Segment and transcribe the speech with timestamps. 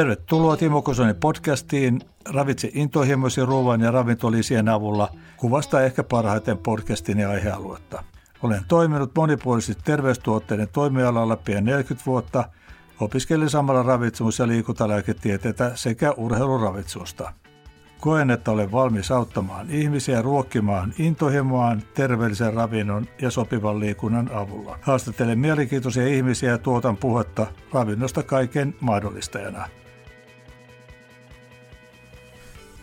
[0.00, 2.00] Tervetuloa Timo Kosonen podcastiin.
[2.28, 8.04] Ravitse intohimoisen ruoan ja ravintolisien avulla kuvasta ehkä parhaiten podcastin ja aihealuetta.
[8.42, 12.44] Olen toiminut monipuolisesti terveystuotteiden toimialalla pian 40 vuotta,
[13.00, 17.32] opiskelin samalla ravitsemus- ja liikuntalääketieteitä sekä urheiluravitsusta.
[18.00, 24.78] Koen, että olen valmis auttamaan ihmisiä ruokkimaan intohimoaan terveellisen ravinnon ja sopivan liikunnan avulla.
[24.82, 29.68] Haastattelen mielenkiintoisia ihmisiä ja tuotan puhetta ravinnosta kaiken mahdollistajana.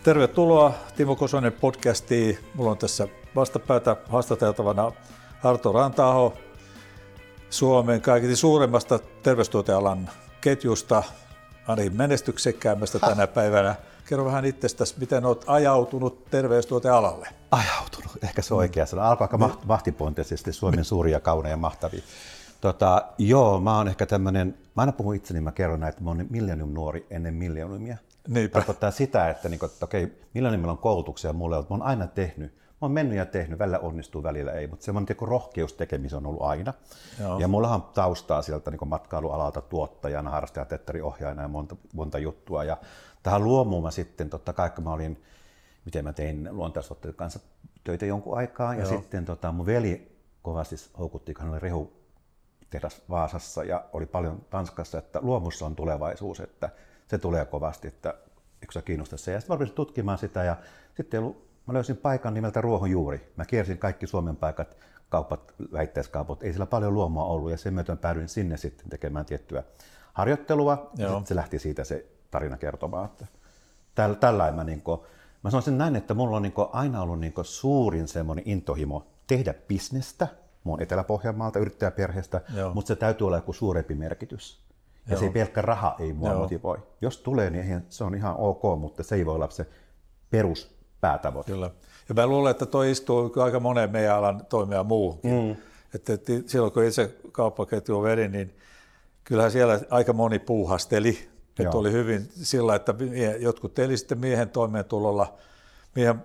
[0.07, 2.39] Tervetuloa Timo Kosonen podcastiin.
[2.53, 4.91] Mulla on tässä vastapäätä haastateltavana
[5.43, 6.33] Arto Rantaho
[7.49, 10.09] Suomen kaikkein suuremmasta terveystuotealan
[10.41, 11.03] ketjusta,
[11.67, 13.75] Ari menestyksekkäämmästä tänä päivänä.
[14.05, 17.27] Kerro vähän itsestäsi, miten olet ajautunut terveystuotealalle?
[17.51, 19.09] Ajautunut, ehkä se on oikea sana.
[19.09, 22.01] Alkoi aika maht- mahtipontisesti Suomen suuria ja kauneja ja mahtavia.
[22.61, 26.09] Tota, joo, mä oon ehkä tämmöinen, mä aina puhun itseni, mä kerron näitä, että mä
[26.09, 27.97] oon millennium nuori ennen millenniumia.
[28.27, 28.53] Niinpä.
[28.53, 32.57] Tarkoittaa sitä, että, niin, että okei, millenniumilla on koulutuksia mulle, mutta mä oon aina tehnyt
[32.81, 36.25] Mä oon mennyt ja tehnyt, välillä onnistuu, välillä ei, mutta semmoinen teko rohkeus tekemiseen on
[36.25, 36.73] ollut aina.
[37.19, 37.39] Joo.
[37.39, 42.63] Ja mulla on taustaa sieltä niin matkailualalta tuottajana, harrastajatettariohjaajana ja monta, monta juttua.
[42.63, 42.77] Ja
[43.23, 45.23] tähän luomuun mä sitten, totta kai mä olin,
[45.85, 47.39] miten mä tein luontaisuotteiden kanssa
[47.83, 48.73] töitä jonkun aikaa.
[48.73, 48.89] Ja Joo.
[48.89, 51.93] sitten tota, mun veli kovasti houkutti, kun hän oli rehu
[52.69, 56.69] tehdas Vaasassa ja oli paljon Tanskassa, että luomussa on tulevaisuus, että
[57.07, 58.13] se tulee kovasti, että
[58.61, 59.31] eikö se kiinnosta se.
[59.31, 60.55] Ja sitten mä tutkimaan sitä ja
[60.95, 63.33] sitten ollut Mä löysin paikan nimeltä Ruohonjuuri.
[63.35, 64.77] Mä kiersin kaikki Suomen paikat,
[65.09, 66.43] kaupat, väitteiskaupat.
[66.43, 69.63] Ei sillä paljon luomua ollut ja sen myötä päädyin sinne sitten tekemään tiettyä
[70.13, 70.91] harjoittelua.
[70.97, 71.13] Joo.
[71.13, 73.05] Ja se lähti siitä se tarina kertomaan.
[73.05, 73.25] Että
[74.19, 75.01] tällä, mä, niin kuin,
[75.43, 80.27] mä sanoisin näin, että mulla on niin aina ollut niin suurin semmoinen intohimo tehdä bisnestä.
[80.67, 82.73] Mä oon Etelä-Pohjanmaalta yrittäjäperheestä, Joo.
[82.73, 84.61] mutta se täytyy olla joku suurempi merkitys.
[85.07, 85.19] Ja Joo.
[85.19, 86.39] se pelkkä raha ei mua Joo.
[86.39, 86.77] motivoi.
[87.01, 89.65] Jos tulee, niin se on ihan ok, mutta se ei voi olla se
[90.29, 91.51] perus päätavoite.
[91.51, 91.69] Kyllä.
[92.09, 95.31] Ja mä luulen, että toi istuu aika monen meidän alan toimia muuhunkin.
[95.31, 95.55] Mm.
[95.95, 98.57] Että, että silloin kun itse kauppaketju veri, niin
[99.23, 101.29] kyllähän siellä aika moni puuhasteli.
[101.59, 102.95] Että oli hyvin sillä, että
[103.39, 105.37] jotkut eli sitten miehen toimeentulolla,
[105.95, 106.15] miehen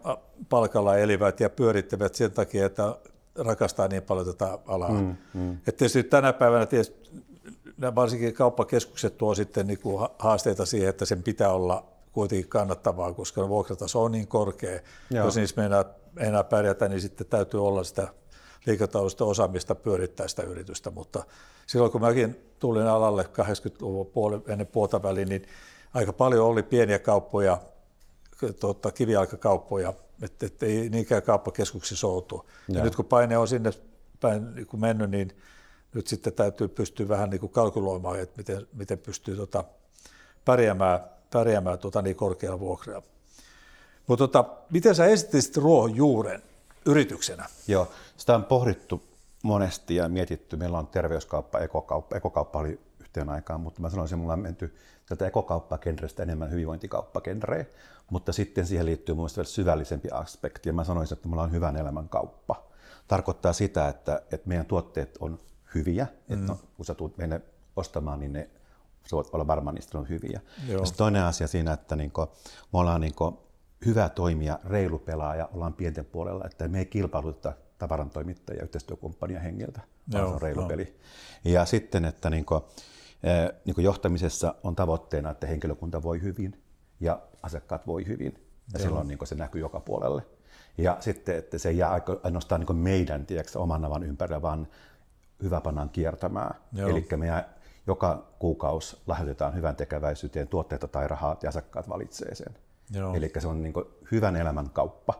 [0.48, 2.96] palkalla elivät ja pyörittävät sen takia, että
[3.34, 4.90] rakastaa niin paljon tätä alaa.
[4.90, 5.52] Mm, mm.
[5.52, 7.10] Että tietysti tänä päivänä tietysti,
[7.94, 13.48] varsinkin kauppakeskukset tuo sitten niin kuin haasteita siihen, että sen pitää olla kuitenkin kannattavaa, koska
[13.48, 14.80] vuokrataso on niin korkea.
[15.10, 15.24] Joo.
[15.24, 15.84] Jos niissä meinaa
[16.16, 18.08] enää pärjätä, niin sitten täytyy olla sitä
[18.66, 21.24] liiketaloudellista osaamista pyörittää sitä yritystä, mutta
[21.66, 25.42] silloin kun mäkin tulin alalle 80-luvun puoli, ennen puolta väliin, niin
[25.94, 27.58] aika paljon oli pieniä kauppoja,
[28.60, 32.50] tuota, kiviaikakauppoja, että et ei niinkään kauppakeskuksissa oltu.
[32.68, 33.70] Ja nyt kun paine on sinne
[34.20, 35.36] päin niin kun mennyt, niin
[35.94, 39.64] nyt sitten täytyy pystyä vähän niin kuin kalkuloimaan, että miten, miten pystyy tota,
[40.44, 41.00] pärjäämään
[41.32, 43.02] pärjäämään tuota niin korkealla vuokralla.
[44.06, 46.42] Mutta tota, miten sä esittisit ruohonjuuren
[46.86, 47.46] yrityksenä?
[47.68, 49.02] Joo, sitä on pohdittu
[49.42, 50.56] monesti ja mietitty.
[50.56, 52.16] Meillä on terveyskauppa, ekokauppa.
[52.16, 52.80] Ekokauppa oli
[53.12, 54.74] yhteen aikaan, mutta mä sanoisin, että mulla on menty
[55.08, 57.66] tätä ekokauppakenreistä enemmän hyvinvointikauppakenreen,
[58.10, 61.76] mutta sitten siihen liittyy mun vielä syvällisempi aspekti, ja mä sanoisin, että mulla on hyvän
[61.76, 62.62] elämän kauppa.
[63.08, 65.38] Tarkoittaa sitä, että, että meidän tuotteet on
[65.74, 66.34] hyviä, mm.
[66.34, 67.40] että kun sä tulet meille
[67.76, 68.50] ostamaan, niin ne
[69.10, 70.40] sä voit olla varma, niistä on hyviä.
[70.68, 72.20] Ja toinen asia siinä, että niinku,
[72.72, 73.38] me ollaan niinku
[73.86, 79.80] hyvä toimija, reilu pelaaja, ollaan pienten puolella, että me ei kilpailuta tavarantoimittajia, yhteistyökumppania hengeltä,
[80.12, 80.68] vaan se on reilu no.
[80.68, 80.96] peli.
[81.44, 82.64] Ja sitten, että niinku,
[83.22, 86.62] eh, niinku johtamisessa on tavoitteena, että henkilökunta voi hyvin
[87.00, 88.32] ja asiakkaat voi hyvin.
[88.72, 88.82] Ja Joo.
[88.82, 90.22] silloin niin se näkyy joka puolelle.
[90.78, 94.68] Ja sitten, että se ei jää ainoastaan niin meidän tiedätkö, oman navan ympärillä, vaan
[95.42, 96.54] hyvä pannaan kiertämään.
[96.76, 97.44] Eli meidän
[97.86, 102.54] joka kuukausi lahjoitetaan hyvän tekeväisyyteen tuotteita tai rahaa ja asiakkaat valitsee sen.
[103.14, 103.74] Eli se on niin
[104.10, 105.14] hyvän elämän kauppa.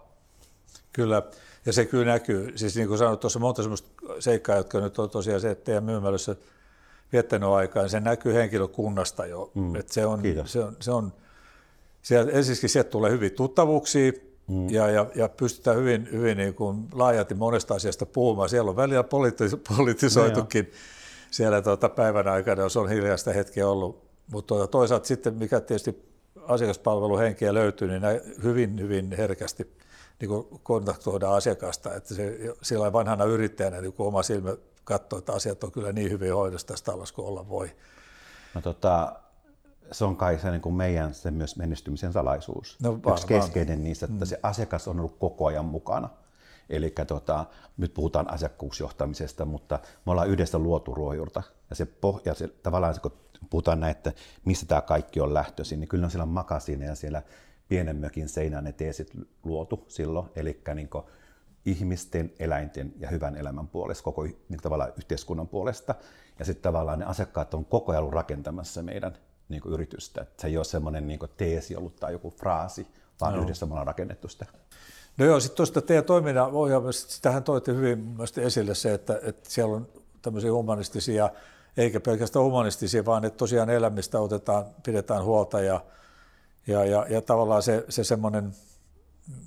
[0.92, 1.22] Kyllä,
[1.66, 2.52] ja se kyllä näkyy.
[2.58, 3.88] Siis niin kuin sanoit, tuossa monta sellaista
[4.20, 6.36] seikkaa, jotka nyt on tosiaan se, että teidän myymälössä
[7.12, 9.50] viettänyt aikaa, niin se näkyy henkilökunnasta jo.
[9.54, 9.76] Mm.
[9.76, 10.52] Että se on, Kiitos.
[10.52, 11.12] se on, se on
[12.02, 14.12] sieltä, ensisikin sieltä tulee hyvin tuttavuuksia,
[14.48, 14.70] Mm.
[14.70, 18.48] Ja, ja, ja pystytään hyvin, hyvin niin kuin laajalti monesta asiasta puhumaan.
[18.48, 20.64] Siellä on välillä politis- politisoitukin.
[20.64, 20.70] No,
[21.30, 24.02] siellä tuota päivän aikana, jos on hiljaista hetkeä ollut.
[24.32, 26.04] Mutta tuota, toisaalta sitten, mikä tietysti
[26.42, 28.02] asiakaspalveluhenkeä löytyy, niin
[28.42, 29.72] hyvin, hyvin herkästi
[30.20, 35.72] niin kontaktoida asiakasta, että se, sillä vanhana yrittäjänä niin oma silmä katsoo, että asiat on
[35.72, 37.76] kyllä niin hyvin hoidossa tässä talossa kuin olla voi.
[38.54, 39.16] No tota,
[39.92, 42.78] se on kai se niin kuin meidän se myös menestymisen salaisuus.
[42.82, 44.28] No, Yksi keskeinen niistä, että mm.
[44.28, 46.08] se asiakas on ollut koko ajan mukana.
[46.70, 47.46] Eli tota,
[47.76, 51.42] nyt puhutaan asiakkuusjohtamisesta, mutta me ollaan yhdessä luotu ruohonjuurta.
[51.70, 53.12] Ja se, pohja, se tavallaan se, kun
[53.50, 54.12] puhutaan näin, että
[54.44, 57.22] mistä tämä kaikki on lähtöisin, niin kyllä on siellä makasineja ja siellä
[57.68, 59.10] pienen mökin seinään ne teesit
[59.44, 60.88] luotu silloin, eli niin
[61.66, 65.94] ihmisten, eläinten ja hyvän elämän puolesta, koko niin tavallaan yhteiskunnan puolesta.
[66.38, 69.16] Ja sitten tavallaan ne asiakkaat on koko ajan rakentamassa meidän
[69.48, 70.22] niin yritystä.
[70.22, 72.86] Et se ei ole semmoinen niin teesi ollut tai joku fraasi,
[73.20, 73.42] vaan no.
[73.42, 74.46] yhdessä me ollaan rakennettu sitä.
[75.18, 79.76] No joo, sitten tuosta teidän toiminnan ohjaamista, sitähän toitte hyvin esille se, että, että siellä
[79.76, 79.88] on
[80.22, 81.30] tämmöisiä humanistisia,
[81.76, 85.80] eikä pelkästään humanistisia, vaan että tosiaan elämistä otetaan, pidetään huolta ja,
[86.66, 88.52] ja, ja, ja tavallaan se, se semmoinen,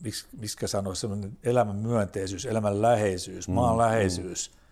[0.04, 4.66] miksi, miksi sanoisi, semmoinen elämän myönteisyys, elämän läheisyys, mm, maanläheisyys, mm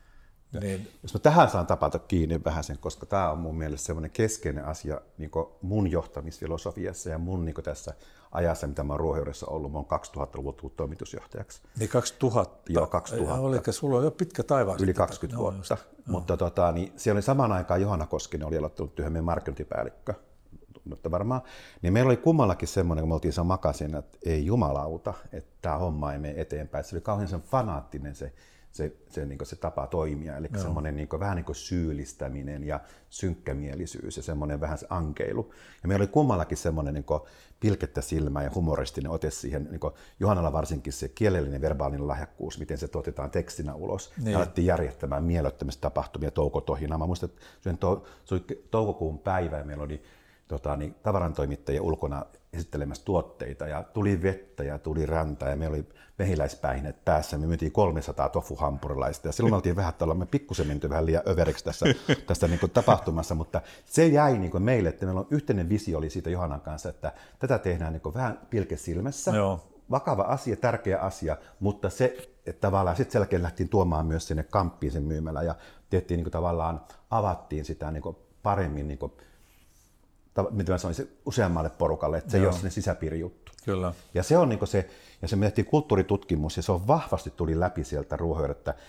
[0.60, 0.92] niin.
[1.04, 4.66] Jos mä tähän saan tapata kiinni vähän sen, koska tämä on mun mielestä semmoinen keskeinen
[4.66, 7.94] asia niin mun johtamisfilosofiassa ja mun niin tässä
[8.32, 9.02] ajassa, mitä mä oon
[9.48, 9.72] ollut.
[9.72, 11.62] Mä oon 2000-luvulta tullut toimitusjohtajaksi.
[11.80, 12.56] Niin 2000?
[12.70, 13.36] Joo, 2000.
[13.36, 14.80] Oliko sulla on jo pitkä taivaan?
[14.82, 15.78] Yli 20 no, vuotta.
[15.80, 20.14] Just, Mutta tota, niin, siellä oli samaan aikaan Johanna Koskinen oli aloittanut työhön meidän markkinointipäällikkö
[20.86, 21.42] mutta varmaan,
[21.82, 26.14] niin meillä oli kummallakin semmoinen, kun me oltiin makasin, että ei jumalauta, että tämä homma
[26.14, 26.84] ei mene eteenpäin.
[26.84, 28.34] Se oli kauhean sen fanaattinen se
[28.74, 30.64] se, se, niin se tapa toimia, eli Joo.
[30.64, 35.54] semmoinen niin vähän niin syyllistäminen ja synkkämielisyys ja semmoinen vähän se ankeilu.
[35.84, 37.06] Ja meillä oli kummallakin semmoinen niin
[37.60, 39.80] pilkettä silmä ja humoristinen ote siihen, niin
[40.20, 44.14] Johannalla varsinkin se kielellinen verbaalinen lahjakkuus, miten se tuotetaan tekstinä ulos.
[44.18, 44.32] Niin.
[44.32, 46.98] Ja alettiin järjettämään mielettömästi tapahtumia toukotohina.
[46.98, 47.78] Mä muistan, että
[48.26, 50.04] se oli toukokuun päivä ja meillä oli
[50.48, 55.86] tota, niin, tavarantoimittajia ulkona esittelemässä tuotteita ja tuli vettä ja tuli ranta ja meillä oli
[56.18, 57.38] mehiläispäihineet päässä.
[57.38, 61.24] Me myytiin 300 tofuhampurilaista ja silloin me oltiin vähän, että olemme pikkusen menty vähän liian
[61.28, 61.86] överiksi tässä,
[62.28, 66.30] tässä niin tapahtumassa, mutta se jäi niin meille, että meillä on yhteinen visio oli siitä
[66.30, 69.32] Johannan kanssa, että tätä tehdään niin vähän pilkesilmässä.
[69.32, 69.70] Joo.
[69.92, 74.92] Vakava asia, tärkeä asia, mutta se, että tavallaan sitten selkeä lähtiin tuomaan myös sinne kamppiin
[74.92, 75.56] sen myymälä ja
[75.90, 78.04] tehtiin niin tavallaan, avattiin sitä niin
[78.44, 79.00] paremmin niin
[80.52, 82.44] mitä mä sanoin, useammalle porukalle, että se Joo.
[82.44, 83.52] ei ole sinne sisäpiirijuttu.
[83.66, 83.94] Kyllä.
[84.14, 84.90] Ja se on niin se,
[85.22, 88.84] ja se miettii kulttuuritutkimus, ja se on vahvasti tuli läpi sieltä ruohonjuurta, että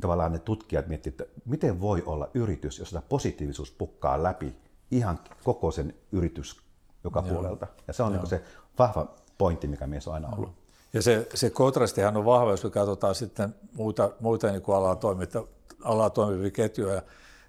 [0.00, 4.56] tavallaan ne tutkijat miettivät, että miten voi olla yritys, jos sitä positiivisuus pukkaa läpi
[4.90, 6.64] ihan koko sen yritys
[7.04, 7.34] joka Joo.
[7.34, 7.66] puolelta.
[7.86, 8.42] Ja se on niin se
[8.78, 10.50] vahva pointti, mikä mies on aina ollut.
[10.92, 14.96] Ja se, se kontrastihan on vahva, jos me katsotaan sitten muita, muita niin kuin alaa,
[14.96, 15.44] toimita,
[15.82, 17.02] alaa toimivia ketjuja,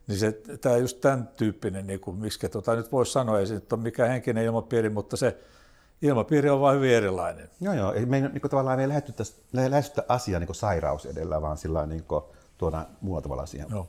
[0.08, 0.32] niin se,
[0.62, 3.82] tämä just tämän tyyppinen, niin kuin, miksi tota nyt voisi sanoa, ei se nyt ole
[3.82, 5.38] mikään henkinen ilmapiiri, mutta se
[6.02, 7.50] ilmapiiri on vain hyvin erilainen.
[7.62, 7.94] Joo, joo.
[8.06, 12.24] Me ei, niin kuin, tavallaan ei lähestytä, asiaa niin sairaus edellä, vaan sillä niin kuin,
[12.58, 13.88] tuodaan muulla tavalla siihen joo.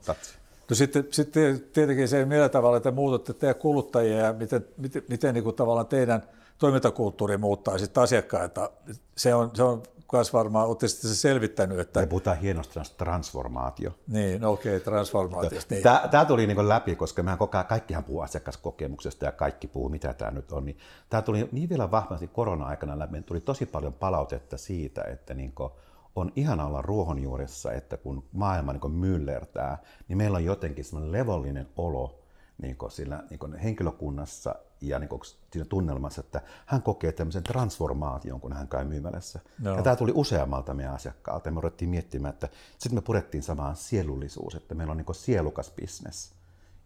[0.70, 5.34] No sitten, sitten tietenkin se, millä tavalla te muutatte teidän kuluttajia ja miten, miten, miten
[5.34, 6.22] niin kuin tavallaan teidän
[6.58, 8.70] toimintakulttuuri muuttaa sitten asiakkaita.
[9.16, 12.00] Se on, se on myös varmaan, olette sitten se selvittänyt, että...
[12.00, 13.90] Me puhutaan hienosti transformaatio.
[14.08, 15.74] Niin, no okei, okay, transformaatiosta.
[15.74, 15.82] Niin.
[15.82, 19.88] Tämä, tämä tuli niin läpi, koska mehän koko ajan, kaikkihan puhuu asiakaskokemuksesta ja kaikki puhuu,
[19.88, 20.64] mitä tämä nyt on.
[20.64, 20.78] Niin,
[21.10, 25.70] tämä tuli niin vielä vahvasti korona-aikana läpi, tuli tosi paljon palautetta siitä, että niin kuin,
[26.16, 31.68] on ihana olla ruohonjuuressa, että kun maailma niin myllertää, niin meillä on jotenkin semmoinen levollinen
[31.76, 32.25] olo
[32.62, 35.10] niin sillä niin henkilökunnassa ja niin
[35.52, 39.40] siinä tunnelmassa, että hän kokee tämmöisen transformaation, kun hän käy myymälässä.
[39.58, 39.76] No.
[39.76, 42.48] Ja tämä tuli useammalta meidän asiakkaalta ja me ruvettiin miettimään, että
[42.78, 46.32] sitten me purettiin samaan sielullisuus, että meillä on niin sielukas bisnes.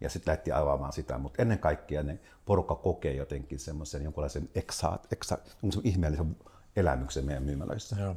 [0.01, 5.07] Ja sitten lähti avaamaan sitä, mutta ennen kaikkea ne porukka kokee jotenkin semmoisen jonkunlaisen eksaat,
[5.13, 5.37] eksa,
[5.83, 6.37] ihmeellisen
[6.75, 7.95] elämyksen meidän myymälöissä.
[7.99, 8.15] Joo.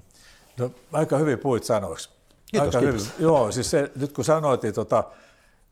[0.59, 2.11] No, aika hyvin puhuit sanoiksi.
[2.47, 3.07] Kiitos, aika kiitos.
[3.09, 3.23] Hyvin.
[3.23, 5.05] Joo, siis se, nyt kun sanoit, niin tota,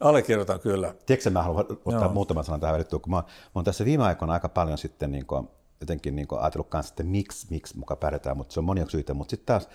[0.02, 0.94] Allekirjoitan kyllä.
[1.06, 2.12] Tiedätkö, mä haluan ottaa Joo.
[2.12, 5.26] muutaman sanan tähän välittelyyn, kun mä, mä oon tässä viime aikoina aika paljon sitten niin
[5.26, 5.48] kuin,
[5.80, 9.14] jotenkin niin kuin ajatellut kanssa, että miksi, miksi mukaan pärjätään, mutta se on monia syitä,
[9.14, 9.68] mutta sitten taas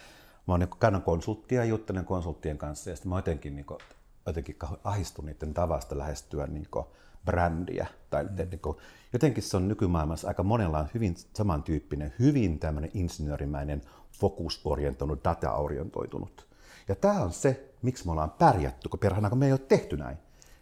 [0.48, 3.79] mä oon niin käyn konsulttia ja juttelen konsulttien kanssa ja sitten mä jotenkin, niin kuin,
[4.25, 6.86] jotenkin ahistun niiden tavasta lähestyä niin kuin,
[7.25, 7.88] brändiä.
[8.10, 8.50] Tai, mm.
[8.50, 8.77] niin kuin,
[9.13, 13.81] jotenkin se on nykymaailmassa aika monella on hyvin samantyyppinen, hyvin tämmöinen insinöörimäinen,
[14.12, 16.48] fokusorientoinut, data-orientoitunut.
[16.88, 19.98] Ja tämä on se, miksi me ollaan pärjätty, kun perhana, kun me ei ole tehty
[19.98, 20.17] näin.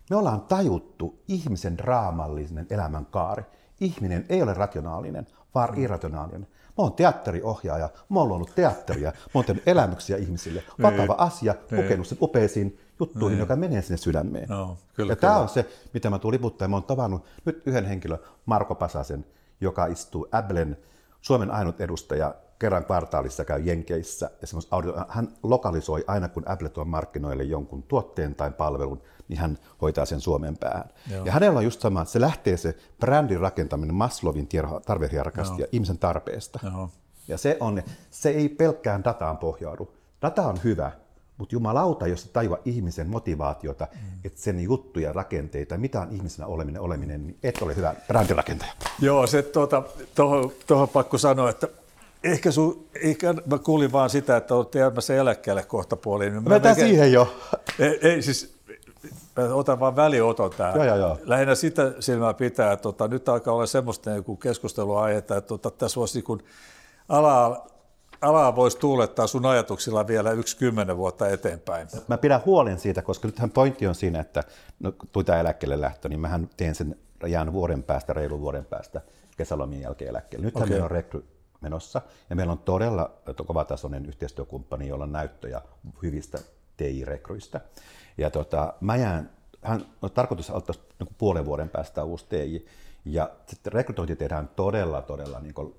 [0.10, 3.43] Me ollaan tajuttu ihmisen draamallinen elämänkaari.
[3.79, 5.84] Ihminen ei ole rationaalinen, vaan mm.
[5.84, 6.48] irrationaalinen.
[6.77, 10.60] Mä oon teatteriohjaaja, mä oon luonut teatteria, mä oon tehnyt elämyksiä ihmisille.
[10.60, 10.84] Niin.
[10.84, 11.19] Vakava niin.
[11.19, 13.39] asia, kokenut sen upeisiin juttuihin, niin.
[13.39, 14.50] joka menee sinne sydämeen.
[14.50, 16.67] No, kyllä, ja tämä on se, mitä mä tulin liputtaa.
[16.67, 19.25] Mä oon tavannut nyt yhden henkilön, Marko Pasasen,
[19.62, 20.77] joka istuu Applen
[21.22, 26.85] Suomen ainut edustaja kerran kvartaalissa käy Jenkeissä ja audio, hän lokalisoi aina kun Apple tuo
[26.85, 30.89] markkinoille jonkun tuotteen tai palvelun, niin hän hoitaa sen Suomen päähän.
[31.12, 31.25] Joo.
[31.25, 34.50] Ja hänellä on just sama, että se lähtee se brändin rakentaminen Maslovin
[34.85, 36.59] tarvehierarkasta ja ihmisen tarpeesta.
[36.63, 36.89] Joo.
[37.27, 39.93] Ja se, on, se ei pelkkään dataan pohjaudu.
[40.21, 40.91] Data on hyvä,
[41.38, 44.00] Mutta jumalauta, jos tajua ihmisen motivaatiota, mm.
[44.24, 48.71] että sen juttuja, rakenteita, mitä on ihmisenä oleminen, oleminen, niin et ole hyvä brändirakentaja.
[49.00, 49.83] Joo, se tuota,
[50.15, 51.67] tuohon, tuohon pakko sanoa, että
[52.25, 56.34] ehkä, sun, ehkä mä kuulin vaan sitä, että olette jäämässä eläkkeelle kohta puoliin.
[56.34, 57.36] Niin mä, mä siihen jo.
[57.79, 58.55] Ei, ei siis,
[59.38, 60.75] mä otan vaan välioton tähän.
[60.75, 61.17] Joo, joo, joo.
[61.24, 66.00] Lähinnä sitä silmää pitää, että tota, nyt alkaa olla semmoista niin keskusteluaihetta, että tota, tässä
[66.00, 66.44] voisi niin
[67.10, 67.67] alaa
[68.22, 71.88] alaa voisi tuulettaa sun ajatuksilla vielä yksi kymmenen vuotta eteenpäin.
[72.08, 74.44] Mä pidän huolen siitä, koska nythän pointti on siinä, että
[74.79, 76.96] no, tuita eläkkeelle lähtö, niin mähän teen sen
[77.27, 79.01] jään vuoden päästä, reilun vuoden päästä
[79.38, 80.46] kesälomien jälkeen eläkkeelle.
[80.46, 80.70] Nythän okay.
[80.70, 81.25] meillä on rekry
[81.65, 83.12] menossa ja meillä on todella
[83.48, 85.62] kovatasoinen yhteistyökumppani, jolla on näyttöjä
[86.03, 86.38] hyvistä
[86.77, 87.62] TI-rekryistä.
[88.17, 89.29] Ja tota, mä jään,
[89.62, 92.65] hän, no, tarkoitus ottaa niin puolen vuoden päästä uusi TI,
[93.05, 95.75] ja sitten rekrytointi tehdään todella, todella niin kuin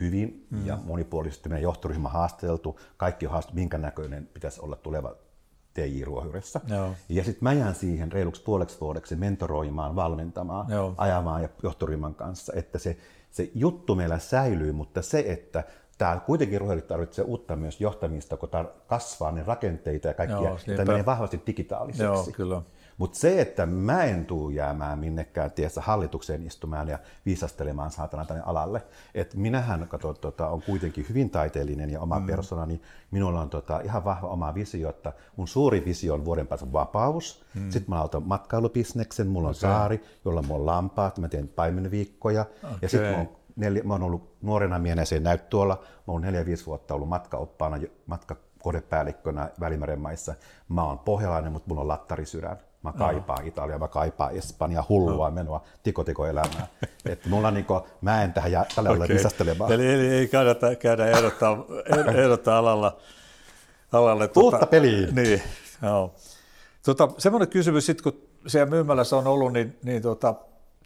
[0.00, 0.66] hyvin mm.
[0.66, 1.48] ja monipuolisesti.
[1.48, 5.14] Meidän johtoryhmä haasteltu, kaikki on haasteltu, minkä näköinen pitäisi olla tuleva
[5.74, 6.60] TJ-ruohyressä.
[7.08, 10.94] Ja sitten mä jään siihen reiluksi puoleksi vuodeksi mentoroimaan, valmentamaan, Joo.
[10.96, 12.96] ajamaan ja johtoryhmän kanssa, että se,
[13.38, 15.64] se juttu meillä säilyy, mutta se, että
[15.98, 18.48] tämä kuitenkin ruohonjuurit tarvitsee uutta myös johtamista, kun
[18.86, 22.02] kasvaa ne rakenteita ja kaikkia, Joo, että menee vahvasti digitaaliseksi.
[22.04, 22.62] Joo, kyllä.
[22.98, 28.42] Mutta se, että mä en tuu jäämään minnekään tiessä hallitukseen istumaan ja viisastelemaan saatana tänne
[28.46, 28.82] alalle,
[29.14, 32.26] että minähän kato, tota, on kuitenkin hyvin taiteellinen ja oma mm.
[32.26, 36.46] persona, niin minulla on tota, ihan vahva oma visio, että mun suuri visio on vuoden
[36.46, 37.44] päästä vapaus.
[37.54, 37.70] Mm.
[37.70, 39.70] Sitten mä aloitan matkailubisneksen, mulla on okay.
[39.70, 42.78] saari, jolla mulla on lampaat, mä teen paimenviikkoja okay.
[42.82, 45.76] ja sitten mä oon neljä, mä oon ollut nuorena miehenä se näyttöllä,
[46.06, 50.34] mä oon neljä-viisi vuotta ollut matkaoppaana, matkakodepäällikkönä Välimeren maissa.
[50.68, 52.58] Mä oon pohjalainen, mutta mulla on lattarisydän.
[52.82, 53.48] Mä kaipaan no.
[53.48, 55.34] Italiaa, mä kaipaan Espanja, hullua no.
[55.34, 56.66] menoa, tikotiko-elämää.
[57.06, 59.00] että mulla niinku, mä en tähän jää, tälle okay.
[59.06, 59.72] ole lisästelemään.
[59.72, 61.64] Eli, eli ei kannata käydä ehdottaa,
[62.14, 62.96] ehdottaa alalla.
[63.92, 65.08] alalle tuota, Uutta peliä.
[65.12, 65.42] Niin,
[65.82, 66.14] joo.
[66.84, 70.34] Tota, semmoinen kysymys, sit, kun siellä myymälässä on ollut, niin, niin tota,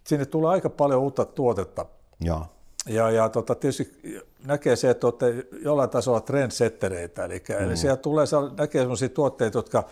[0.03, 1.85] sinne tulee aika paljon uutta tuotetta.
[2.19, 2.45] Joo.
[2.87, 3.99] Ja, ja tota, tietysti
[4.45, 7.65] näkee se, että olette jollain tasolla trendsettereitä, eli, mm.
[7.65, 8.25] eli siellä tulee,
[8.57, 9.83] näkee sellaisia tuotteita, jotka,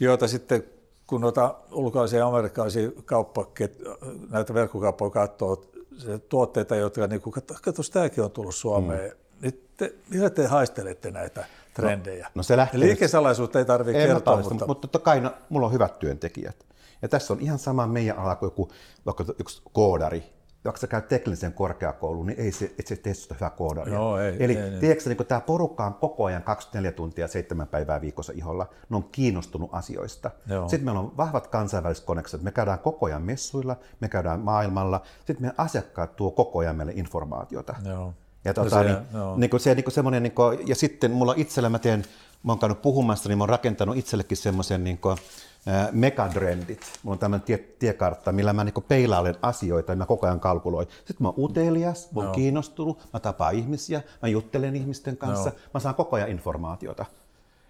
[0.00, 0.64] joita sitten
[1.06, 3.46] kun noita ulkoisia ja amerikkalaisia kauppa,
[4.30, 5.64] näitä verkkokauppoja katsoo,
[5.98, 7.34] se tuotteita, jotka niin kuin,
[7.92, 9.42] tämäkin on tullut Suomeen, mm.
[9.42, 11.44] niin te, millä te haistelette näitä
[11.74, 12.24] trendejä?
[12.24, 12.80] No, no se lähtee...
[12.80, 14.66] Liikesalaisuutta ei tarvitse kertoa, tarvitse, mutta...
[14.66, 16.66] mutta totta kai no, mulla on hyvät työntekijät.
[17.02, 18.70] Ja tässä on ihan sama meidän ala kuin joku,
[19.06, 20.24] vaikka yksi koodari,
[20.64, 23.94] vaikka sä käyt teknisen korkeakoulun, niin ei se, et se tee sitä hyvää koodaria.
[23.94, 28.00] Joo, ei, Eli ei, tiedätkö, niin tämä porukka on koko ajan 24 tuntia, 7 päivää
[28.00, 28.66] viikossa iholla.
[28.88, 30.30] Ne on kiinnostunut asioista.
[30.46, 30.68] Joo.
[30.68, 32.42] Sitten meillä on vahvat kansainväliset konekset.
[32.42, 35.02] Me käydään koko ajan messuilla, me käydään maailmalla.
[35.18, 37.74] Sitten meidän asiakkaat tuo koko ajan meille informaatiota.
[37.84, 38.14] Joo.
[38.44, 38.96] Ja, tuota, se, niin,
[39.36, 42.04] niin kuin se, niin kuin semmoinen, niin kuin, ja sitten mulla itsellä, mä teen,
[42.42, 45.16] mä oon käynyt puhumassa, niin mä oon rakentanut itsellekin semmoisen niin kuin,
[45.92, 46.80] megadrendit.
[47.02, 50.88] Mulla on tämmöinen tie, tiekartta, millä mä niin peilailen asioita ja mä koko ajan kalkuloin.
[50.88, 52.34] Sitten mä oon utelias, mä oon no.
[52.34, 55.56] kiinnostunut, mä tapaan ihmisiä, mä juttelen ihmisten kanssa, no.
[55.74, 57.04] mä saan koko ajan informaatiota.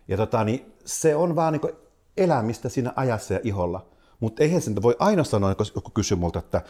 [0.08, 1.74] Ja tota, niin se on vaan niin
[2.16, 3.86] elämistä siinä ajassa ja iholla.
[4.20, 6.62] Mutta eihän sen voi aina sanoa, kun joku kysyy multa, että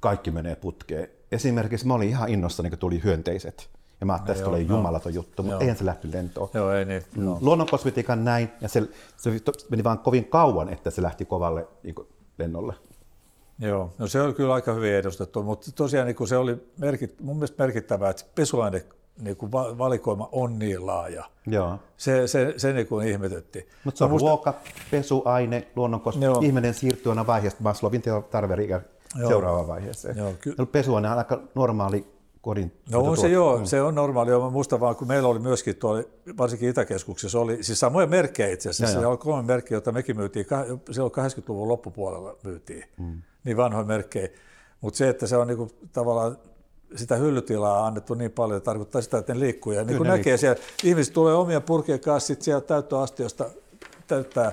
[0.00, 1.08] kaikki menee putkeen.
[1.32, 3.70] Esimerkiksi mä olin ihan innossa, niin tuli hyönteiset
[4.02, 6.48] ja mä ajattelin, että tulee jumalaton juttu, mutta eihän se lähty lentoon.
[6.54, 7.02] Joo, ei niin.
[7.16, 7.38] No.
[7.40, 9.30] Luonnonkosmetiikan näin, ja se, se
[9.70, 12.74] meni vaan kovin kauan, että se lähti kovalle niin kuin, lennolle.
[13.58, 17.36] Joo, no se oli kyllä aika hyvin edustettu, mutta tosiaan niin se oli merkit, mun
[17.36, 18.84] mielestä merkittävää, että pesuaine
[19.20, 21.24] niin kuin valikoima on niin laaja.
[21.46, 21.78] Joo.
[21.96, 23.68] Se, se, se niin kuin ihmetytti.
[23.84, 24.28] Mutta se on musta...
[24.28, 24.54] ruoka,
[24.90, 28.80] pesuaine, luonnonkosmetiikka, ihminen siirtyy aina vaiheesta Maslovin tarveriikä
[29.28, 30.16] seuraavaan vaiheeseen.
[30.16, 32.11] Joo, ky- pesuaine on aika normaali
[32.42, 33.64] kodin No on se joo, mm.
[33.64, 34.30] se on normaali.
[34.50, 36.02] Musta vaan, kun meillä oli myöskin tuolla,
[36.38, 38.92] varsinkin Itäkeskuksessa, oli siis samoja merkkejä itse asiassa.
[38.92, 40.46] Siellä oli kolme merkkiä, joita mekin myytiin,
[40.90, 43.22] silloin 80-luvun loppupuolella myytiin, mm.
[43.44, 44.28] niin vanhoja merkkejä.
[44.80, 46.38] Mutta se, että se on niinku tavallaan
[46.96, 49.72] sitä hyllytilaa annettu niin paljon, että tarkoittaa sitä, että ne liikkuu.
[49.72, 53.44] Ja niin kuin näkee siellä, ihmiset tulee omia purkien kanssa, sitten siellä täyttöastiosta
[54.06, 54.52] täyttää,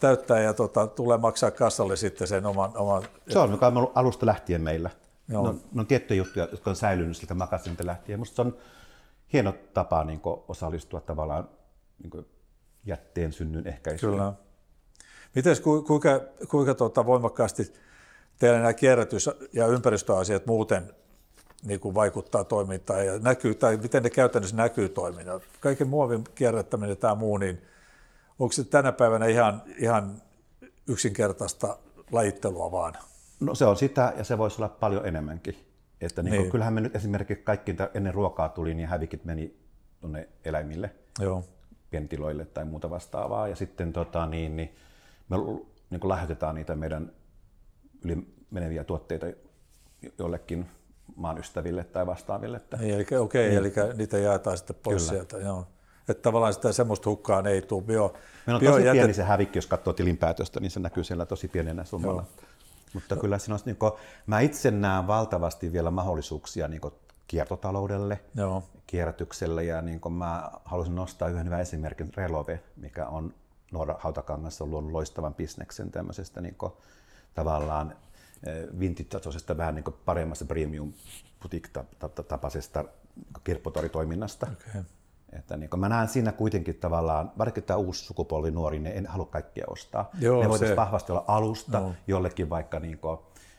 [0.00, 2.70] täyttää ja tota, tulee maksaa kassalle sitten sen oman...
[2.76, 4.90] oman se on, joka on ollut alusta lähtien meillä.
[5.28, 5.42] Joo.
[5.42, 8.18] No, no on tiettyjä juttuja, jotka on säilynyt siltä makasinilta lähtien.
[8.18, 8.56] Minusta se on
[9.32, 11.48] hieno tapa niin kuin, osallistua tavallaan
[12.02, 12.26] niin kuin,
[12.84, 14.12] jätteen synnyn ehkäisyyn.
[14.12, 14.32] Kyllä.
[15.34, 17.72] Miten kuinka, kuinka tuota, voimakkaasti
[18.38, 20.94] teillä nämä kierrätys- ja ympäristöasiat muuten
[21.62, 25.40] niin kuin vaikuttaa toimintaan ja näkyy, tai miten ne käytännössä näkyy toimintaan?
[25.60, 27.62] Kaiken muovin kierrättäminen ja tämä muu, niin
[28.38, 30.22] onko se tänä päivänä ihan, ihan
[30.88, 31.78] yksinkertaista
[32.12, 32.94] lajittelua vaan?
[33.44, 35.56] No se on sitä ja se voisi olla paljon enemmänkin.
[36.00, 36.50] Että niin niin.
[36.50, 39.56] kyllähän me nyt esimerkiksi kaikki ennen ruokaa tuli, niin hävikit meni
[40.00, 40.90] tuonne eläimille.
[41.20, 41.44] Joo.
[41.92, 43.48] ventiloille tai muuta vastaavaa.
[43.48, 44.74] Ja sitten tota, niin, niin
[45.28, 45.36] me
[45.90, 47.12] niin kuin lahjoitetaan niitä meidän
[48.04, 49.26] yli meneviä tuotteita
[50.18, 50.66] jollekin
[51.16, 52.56] maan ystäville tai vastaaville.
[52.56, 52.76] Että...
[52.76, 53.58] Niin, eli, okei, okay, niin.
[53.58, 55.10] eli niitä jaetaan sitten pois Kyllä.
[55.10, 55.36] sieltä.
[55.36, 55.66] Joo.
[56.08, 57.82] Että tavallaan sitä semmoista hukkaan ei tule.
[57.82, 58.14] Bio,
[58.46, 59.00] Meillä on bio tosi jätet...
[59.00, 62.24] pieni se hävikki, jos katsoo tilinpäätöstä, niin se näkyy siellä tosi pienenä summalla.
[62.36, 62.48] Joo.
[62.94, 63.20] Mutta no.
[63.20, 63.92] kyllä siinä olisi, niin kuin,
[64.26, 66.94] mä itse näen valtavasti vielä mahdollisuuksia niin kuin
[67.26, 68.62] kiertotaloudelle, Joo.
[68.86, 73.34] kierrätykselle ja niin kuin mä haluaisin nostaa yhden hyvän esimerkin Relove, mikä on
[73.72, 76.72] Noora Hautakangassa luonut loistavan bisneksen tämmöisestä niin kuin,
[77.34, 77.96] tavallaan
[78.46, 80.92] eh, vintage vähän niin paremmasta premium
[81.42, 82.84] boutique-tapaisesta
[83.44, 84.46] kirppotoritoiminnasta.
[84.70, 84.82] Okay.
[85.38, 89.26] Että niin mä näen siinä kuitenkin tavallaan, varsinkin tämä uusi sukupolvi nuori, ne en halua
[89.26, 90.10] kaikkia ostaa.
[90.20, 91.94] Joo, ne voitaisiin vahvasti olla alusta no.
[92.06, 93.18] jollekin vaikka niin kuin,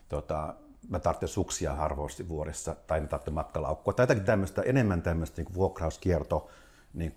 [0.10, 0.54] tota,
[0.90, 5.54] mä tarvitsen suksia harvoasti vuodessa, tai mä tarvitsen matkalaukkua, tai jotakin tämmöistä, enemmän tämmöistä niin
[5.54, 6.50] vuokrauskierto,
[6.94, 7.14] niin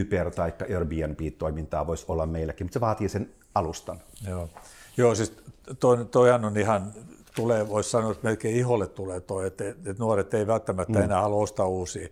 [0.00, 4.00] Uber tai Airbnb-toimintaa voisi olla meilläkin, mutta se vaatii sen alustan.
[4.28, 4.48] Joo,
[4.96, 5.36] Joo siis
[5.80, 6.92] toi, toihan on ihan,
[7.36, 11.04] tulee, voisi sanoa, että melkein iholle tulee toi, että, että nuoret ei välttämättä mm.
[11.04, 12.08] enää halua ostaa uusia.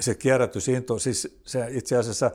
[0.00, 2.30] Se kierrätysinto, siis se itse asiassa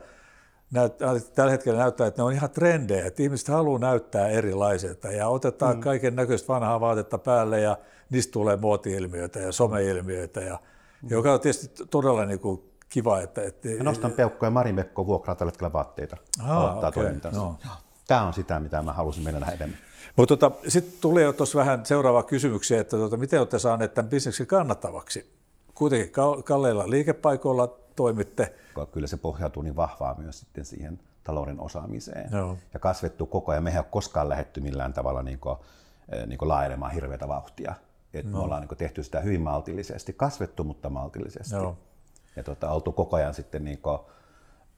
[0.70, 5.28] näyttää, tällä hetkellä näyttää, että ne on ihan trendejä, että ihmiset haluaa näyttää erilaiselta ja
[5.28, 5.80] otetaan mm.
[5.80, 7.78] kaiken näköistä vanhaa vaatetta päälle ja
[8.10, 10.58] niistä tulee muoti-ilmiöitä ja someilmiöitä, ja,
[11.02, 11.08] mm.
[11.10, 13.20] joka on tietysti todella niin kuin kiva.
[13.20, 16.16] Että, että, Mä nostan peukkoa ja Mari Mekko vuokraa tällä hetkellä vaatteita.
[16.46, 17.58] Aa, okay, no.
[18.08, 19.78] Tämä on sitä, mitä mä halusin mennä edemmin.
[20.16, 24.10] Mutta tota, sitten tuli jo tuossa vähän seuraava kysymyksiä, että tota, miten olette saaneet tämän
[24.10, 25.39] bisneksen kannattavaksi?
[25.80, 26.12] Kuitenkin
[26.44, 28.54] kalleilla liikepaikoilla toimitte.
[28.92, 32.30] Kyllä se pohjautuu niin vahvaa myös sitten siihen talouden osaamiseen.
[32.32, 32.56] Joo.
[32.74, 33.64] Ja kasvettu koko ajan.
[33.64, 35.56] Mehän ei ole koskaan lähetty millään tavalla niin kuin,
[36.08, 37.74] eh, niin kuin laajenemaan hirveätä vauhtia.
[38.14, 38.38] Et no.
[38.38, 41.54] Me ollaan niin tehty sitä hyvin maltillisesti, kasvettu mutta maltillisesti.
[41.54, 41.76] Joo.
[42.36, 43.98] Ja tota, oltu koko ajan sitten niin kuin,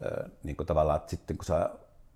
[0.00, 1.70] eh, niin kuin tavallaan, että sitten kun sä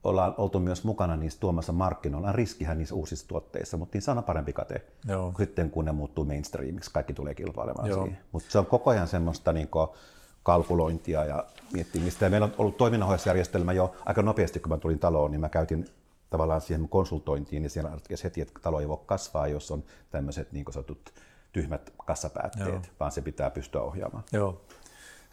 [0.09, 2.33] ollaan oltu myös mukana niissä tuomassa markkinoilla.
[2.33, 5.35] Riskihän niissä uusissa tuotteissa, mutta niissä on parempi kate Joo.
[5.39, 6.91] sitten, kun ne muuttuu mainstreamiksi.
[6.91, 8.03] Kaikki tulee kilpailemaan Joo.
[8.03, 8.19] siihen.
[8.33, 9.89] Mutta se on koko ajan semmoista niin kuin,
[10.47, 12.27] kalkulointia ja miettimistä.
[12.27, 15.87] Ja meillä on ollut toiminnanohjausjärjestelmä jo aika nopeasti, kun mä tulin taloon, niin mä käytin
[16.31, 17.91] tavallaan siihen konsultointiin, niin siellä
[18.25, 21.13] heti, että talo ei voi kasvaa, jos on tämmöiset niin sanotut
[21.53, 22.81] tyhmät kassapäätteet, Joo.
[23.01, 24.25] vaan se pitää pystyä ohjaamaan.
[24.33, 24.61] Joo.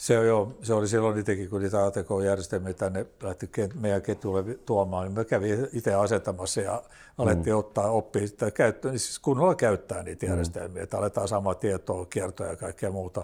[0.04, 5.06] Se, on jo, se oli silloin itsekin, kun niitä ATK-järjestelmiä tänne lähti meidän ketjulle tuomaan,
[5.06, 6.84] niin mä kävin itse asentamassa ja
[7.18, 7.60] alettiin mm.
[7.60, 10.30] ottaa oppia sitä käyttöön, niin siis kunnolla käyttää niitä mm.
[10.30, 10.84] järjestelmiä, mm.
[10.84, 13.24] että aletaan samaa tietoa, kiertoja ja kaikkea muuta.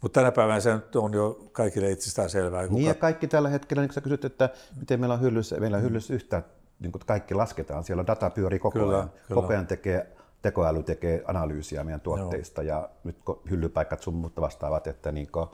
[0.00, 2.62] Mutta tänä päivänä se on jo kaikille itsestään selvää.
[2.62, 2.74] Kuka...
[2.74, 4.48] Niin ja kaikki tällä hetkellä, niin kun sä kysyt, että
[4.80, 5.88] miten meillä on hyllyssä, meillä on mm.
[5.88, 6.42] hyllyssä yhtä,
[6.80, 9.10] niin kuin kaikki lasketaan, siellä data pyörii koko kyllä, ajan.
[9.10, 9.40] Kyllä.
[9.40, 12.78] Koko ajan tekee, tekoäly tekee analyysiä meidän tuotteista Joo.
[12.78, 13.16] ja nyt
[13.50, 15.48] hyllypaikat sun mutta vastaavat, että niin kuin,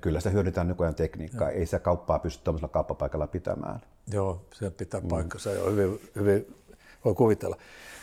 [0.00, 1.50] kyllä sitä hyödyntää nykyään tekniikkaa.
[1.50, 1.58] Joo.
[1.58, 3.80] Ei se kauppaa pysty tuollaisella kauppapaikalla pitämään.
[4.12, 5.08] Joo, se pitää mm.
[5.08, 6.56] paikkansa jo hyvin, hyvin
[7.04, 7.56] voi kuvitella.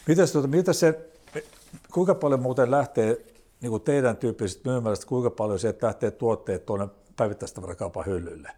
[0.07, 1.09] Mitäs, tuota, mitä se,
[1.91, 3.17] kuinka paljon muuten lähtee
[3.61, 8.51] niin kuin teidän tyyppisestä myymälästä, kuinka paljon se lähtee tuotteet tuonne päivittäistavarakaupan hyllylle?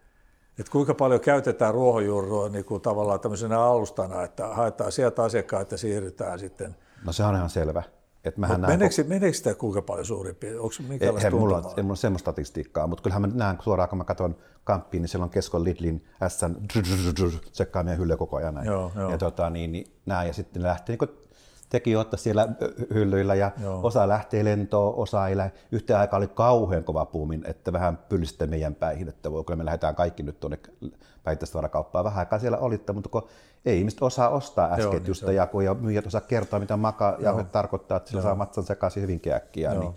[0.60, 5.78] Et kuinka paljon käytetään ruohonjuurua niin kuin tavallaan tämmöisenä alustana, että haetaan sieltä asiakkaita ja
[5.78, 6.76] siirrytään sitten?
[7.06, 7.84] No se on ihan selvä.
[8.30, 12.32] Et mähän meneekö, meneekö sitä kuinka paljon suurin Onko minkälaista ei, mulla, ei mulla semmoista
[12.32, 16.06] statistiikkaa, mutta kyllähän mä näen suoraan, kun mä katson kamppiin, niin siellä on Keskon Lidlin
[16.28, 16.42] S
[17.52, 18.68] tsekkaa meidän hyllyä koko ajan näin.
[18.68, 19.12] Joo, joo.
[19.12, 21.29] Ja, tota, niin, niin, näin, ja sitten ne lähtee niin
[21.70, 22.48] teki ottaa siellä
[22.94, 23.80] hyllyillä ja Joo.
[23.84, 25.52] osa lähtee lentoon, osa ei lähde.
[25.72, 29.66] Yhteen aikaan oli kauhean kova puumin, että vähän pyllistä meidän päihin, että voi, kyllä me
[29.66, 30.60] lähdetään kaikki nyt tuonne
[31.24, 32.06] päivittäistavarakauppaan.
[32.06, 33.28] Vähän aikaa siellä olitte, mutta kun
[33.66, 37.44] ei ihmiset osaa ostaa äsketjusta niin ja kun ei myyjät osaa kertoa, mitä makaa ja
[37.44, 39.94] tarkoittaa, että sillä saa matsan sekaisin hyvinkin äkkiä, niin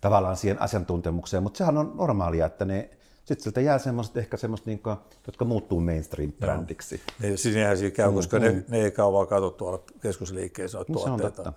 [0.00, 1.42] tavallaan siihen asiantuntemukseen.
[1.42, 2.90] Mutta sehän on normaalia, että ne
[3.24, 7.00] sitten sieltä jää semmoiset ehkä semmoista, niin kuin, jotka muuttuu mainstream-brändiksi.
[7.22, 8.44] Niin, siis nehän siinä käy, mm, koska mm.
[8.44, 11.20] Ne, ne ei kauan katso tuolla keskusliikkeessä no, tuotteita.
[11.20, 11.52] Se on totta.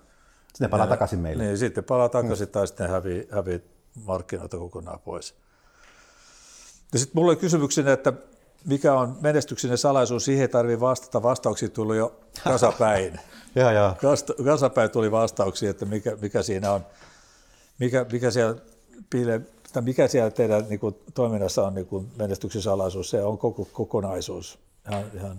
[0.48, 1.44] Sitten ne palaa takaisin meille.
[1.44, 2.52] Niin, sitten palaa takaisin mm.
[2.52, 3.64] tai sitten hävii, hävii
[4.04, 5.34] markkinoita kokonaan pois.
[6.92, 8.12] Ja sitten mulla oli kysymyksenä, että
[8.64, 11.22] mikä on menestyksinen salaisuus, siihen ei tarvitse vastata.
[11.22, 13.20] Vastauksia tuli jo kasapäin.
[13.54, 13.96] ja, ja.
[14.44, 16.86] Kasapäin tuli vastauksia, että mikä, mikä siinä on,
[17.78, 18.56] mikä, mikä siellä
[19.10, 19.40] piilee
[19.78, 23.68] että mikä siellä teidän niin kuin, toiminnassa on niin kuin menestyksen salaisuus, se on koko
[23.72, 24.58] kokonaisuus
[24.90, 25.38] ihan, ihan,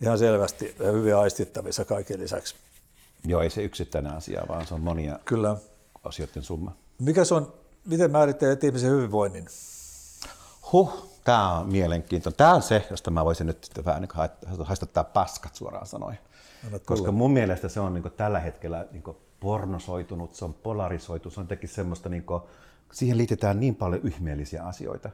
[0.00, 2.54] ihan selvästi ja hyvin aistittavissa kaiken lisäksi.
[3.24, 5.56] Joo, ei se yksittäinen asia, vaan se on monia Kyllä.
[6.04, 6.76] asioiden summa.
[6.98, 7.52] Mikä se on,
[7.84, 9.46] miten määrittelet ihmisen hyvinvoinnin?
[10.72, 12.36] Huh, tämä on mielenkiintoinen.
[12.36, 16.18] Tämä on se, josta mä voisin nyt vähän niin haistattaa paskat suoraan sanoin.
[16.84, 19.04] Koska mun mielestä se on niin tällä hetkellä niin
[19.40, 22.42] pornosoitunut, se on polarisoitu, se on jotenkin semmoista, niin kuin,
[22.92, 25.10] siihen liitetään niin paljon ihmeellisiä asioita.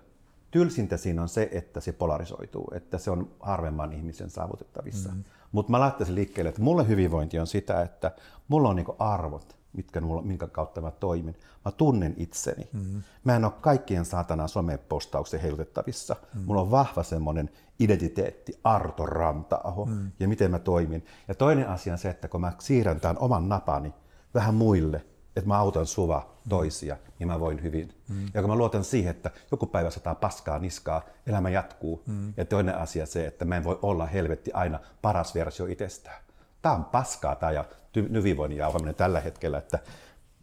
[0.50, 5.08] tylsintä siinä on se, että se polarisoituu, että se on harvemman ihmisen saavutettavissa.
[5.08, 5.24] Mm.
[5.52, 8.12] Mutta mä laittaisin liikkeelle, että mulle hyvinvointi on sitä, että
[8.48, 11.36] mulla on niinku arvot, mitkä mulla, minkä kautta mä toimin.
[11.64, 12.68] Mä tunnen itseni.
[12.72, 13.02] Mm-hmm.
[13.24, 16.14] Mä en ole kaikkien saatana somepostauksen heilutettavissa.
[16.14, 16.46] Mm-hmm.
[16.46, 20.10] Mulla on vahva semmoinen identiteetti, Arto Ranta-aho mm-hmm.
[20.20, 21.06] ja miten mä toimin.
[21.28, 23.94] Ja toinen asia on se, että kun mä siirrän tämän oman napani
[24.34, 25.04] vähän muille,
[25.36, 27.94] että mä autan suva toisia, niin mä voin hyvin.
[28.08, 28.26] Mm.
[28.34, 32.02] Ja kun mä luotan siihen, että joku päivä sataa paskaa niskaa, elämä jatkuu.
[32.06, 32.34] Mm.
[32.36, 36.22] Ja toinen asia se, että mä en voi olla helvetti aina paras versio itsestään.
[36.62, 37.64] Tämä on paskaa tämä ja
[37.96, 39.78] hyvinvoinnin jauhaminen tällä hetkellä, että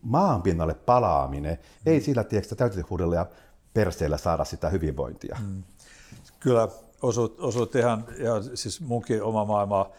[0.01, 1.91] maanpinnalle palaaminen, mm.
[1.91, 3.25] ei sillä tiedätkö, täytehuudella ja
[3.73, 5.37] perseellä saada sitä hyvinvointia.
[5.41, 5.63] Mm.
[6.39, 6.67] Kyllä
[7.01, 9.89] osuut, osuut ihan, ja siis munkin oma maailma,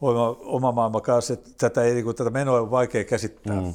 [0.00, 3.60] oma, oma maailma kanssa, että tätä, ei, niin tätä menoa on vaikea käsittää.
[3.60, 3.74] Mm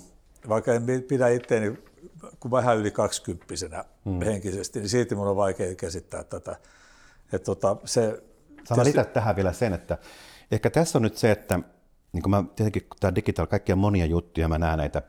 [0.49, 1.77] vaikka en pidä itseäni
[2.39, 4.21] kuin vähän yli kaksikymppisenä hmm.
[4.21, 6.55] henkisesti, niin silti minun on vaikea käsittää tätä.
[7.33, 8.23] Että tota, se,
[8.63, 9.13] Sano tietysti...
[9.13, 9.97] tähän vielä sen, että
[10.51, 11.59] ehkä tässä on nyt se, että
[12.13, 15.01] niin mä, tietenkin kun tämä digital, kaikkia monia juttuja, mä näen näitä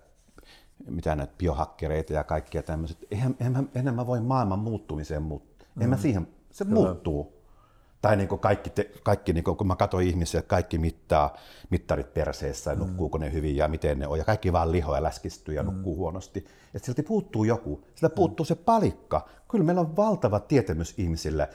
[0.89, 2.99] mitä näitä biohakkereita ja kaikkia tämmöiset.
[3.11, 5.83] Eihän, eihän, eihän mä voi maailman muuttumiseen, mutta mm.
[5.83, 6.75] en mä siihen, se Kyllä.
[6.75, 7.36] muuttuu.
[8.07, 11.37] Tai niin kuin kaikki, te, kaikki niin kuin, kun mä katsoin ihmisiä, kaikki mittaa,
[11.71, 12.79] mittarit perseessä, mm.
[12.79, 15.67] nukkuuko ne hyvin ja miten ne on, ja kaikki vaan lihoja läskistyy ja mm.
[15.67, 16.47] nukkuu huonosti.
[16.75, 18.47] Ja silti puuttuu joku, sillä puuttuu mm.
[18.47, 19.29] se palikka.
[19.49, 21.49] Kyllä meillä on valtava tietämys ihmisille,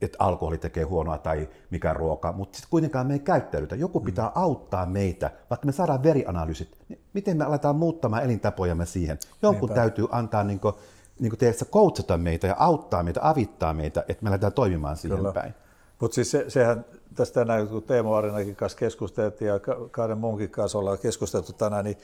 [0.00, 3.76] että alkoholi tekee huonoa tai mikä ruoka, mutta sitten kuitenkaan me ei käyttäydytä.
[3.76, 4.04] Joku mm.
[4.04, 9.18] pitää auttaa meitä, vaikka me saadaan verianalyysit, niin miten me aletaan muuttamaan elintapojamme siihen.
[9.42, 9.80] Jonkun Niinpä.
[9.80, 10.74] täytyy antaa niin kuin,
[11.20, 15.32] niin kuin coachata meitä ja auttaa meitä, avittaa meitä, että me lähdetään toimimaan siihen Kyllä.
[15.32, 15.54] päin.
[16.00, 20.78] Mutta siis se, sehän tästä tänään, kun Teemo Arinakin kanssa keskusteltiin ja kahden muunkin kanssa
[20.78, 21.96] ollaan keskusteltu tänään, niin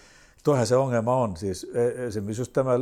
[0.45, 1.37] tuohan se ongelma on.
[1.37, 2.81] Siis e, esimerkiksi just tämä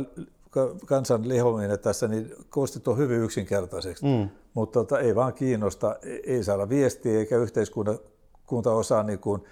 [0.85, 4.29] kansan lihominen tässä, niin koostit on hyvin yksinkertaiseksi, mm.
[4.53, 9.43] mutta tota, ei vaan kiinnosta, ei saada viestiä eikä yhteiskunta osaa niin kuin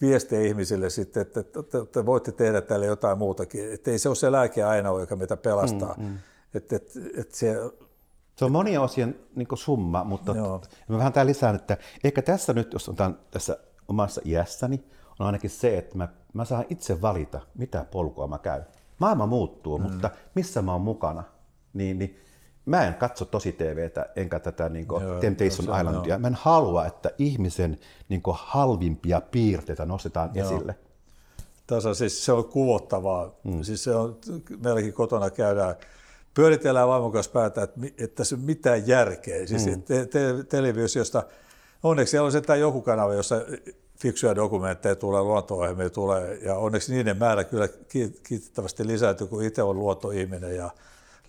[0.00, 3.72] viestiä ihmisille sitten, että te, te voitte tehdä tälle jotain muutakin.
[3.72, 5.94] Että ei se ole se lääke ainoa, joka meitä pelastaa.
[5.98, 6.18] Mm, mm.
[6.54, 7.56] Että et, et se
[8.38, 10.62] se on monien osien niin summa, mutta Joo.
[10.88, 14.84] mä vähän tämän lisään, että ehkä tässä nyt, jos otan tässä omassa iässäni,
[15.18, 18.66] on ainakin se, että mä, mä saan itse valita, mitä polkua mä käyn.
[18.98, 19.84] Maailma muuttuu, mm.
[19.84, 21.24] mutta missä mä oon mukana,
[21.72, 22.18] niin, niin
[22.66, 26.14] mä en katso tosi TVtä, enkä tätä niin Joo, Temptation Islandia.
[26.14, 26.18] Jo.
[26.18, 30.46] Mä en halua, että ihmisen niin halvimpia piirteitä nostetaan Joo.
[30.46, 30.78] esille.
[31.66, 33.34] Tässä siis se on kuvottavaa.
[33.44, 33.62] Mm.
[33.62, 34.18] Siis se on,
[34.62, 35.74] meilläkin kotona käydään
[36.38, 39.46] pyöritellään vaimon kanssa päätä, että, että se mitään järkeä.
[39.46, 39.82] Siis mm.
[39.82, 41.22] te, te, televisiosta,
[41.82, 43.36] onneksi siellä on se joku kanava, jossa
[44.00, 45.56] fiksuja dokumentteja tulee, luonto
[45.94, 47.68] tulee, ja onneksi niiden määrä kyllä
[48.28, 50.70] kiitettävästi lisääntyy, kun itse on luontoihminen ja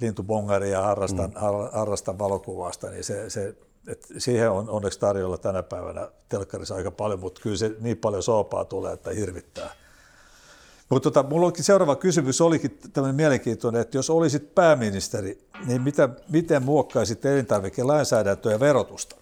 [0.02, 1.70] lintubongari ja harrastan, mm.
[1.72, 3.56] harrastan valokuvasta, niin se, se
[3.88, 8.24] et siihen on onneksi tarjolla tänä päivänä telkkarissa aika paljon, mutta kyllä se niin paljon
[8.24, 9.76] soopaa tulee, että hirvittää.
[10.90, 16.10] Mutta tota, mulla onkin seuraava kysymys, olikin tämmöinen mielenkiintoinen, että jos olisit pääministeri, niin mitä,
[16.30, 19.16] miten muokkaisit elintarvikelainsäädäntöä ja verotusta?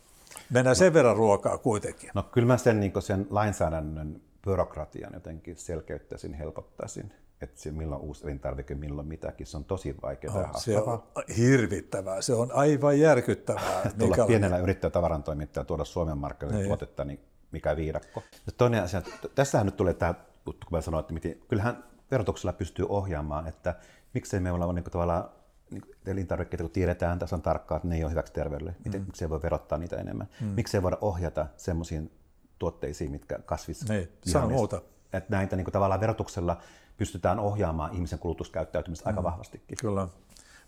[0.50, 2.12] Mennään sen verran ruokaa kuitenkin.
[2.14, 7.14] No kyllä mä sen, niin sen lainsäädännön byrokratian jotenkin selkeyttäisin, helpottaisin.
[7.42, 11.04] Että se, milloin uusi elintarvike, milloin mitäkin, se on tosi vaikeaa oh, Se on
[11.38, 13.92] hirvittävää, se on aivan järkyttävää.
[14.00, 16.68] Tulla pienellä yrittäjä tavarantoimittaja tuoda Suomen markkinoille niin.
[16.68, 17.20] tuotetta, niin
[17.52, 18.24] mikä viidakko.
[18.46, 19.02] Ja toinen asia,
[19.36, 20.16] tässähän nyt tulee tämä
[20.50, 23.76] juttu, kun mä sanoin, että miten, kyllähän verotuksella pystyy ohjaamaan, että
[24.14, 25.30] miksei me olla niin kuin, tavallaan
[25.72, 29.06] niin elintarvikkeita, kun tiedetään tasan tarkkaan, että ne ei ole hyväksi terveydelle, miten, mm.
[29.06, 30.48] miksei voi verottaa niitä enemmän, mm.
[30.48, 32.12] miksei voida ohjata semmoisiin
[32.60, 33.90] tuotteisiin, mitkä kasvis.
[33.90, 34.82] Niin, sano muuta.
[35.14, 36.58] Että näitä niin kuin, tavallaan verotuksella
[36.98, 39.08] pystytään ohjaamaan ihmisen kulutuskäyttäytymistä mm.
[39.08, 39.78] aika vahvastikin.
[39.82, 40.08] Kyllä,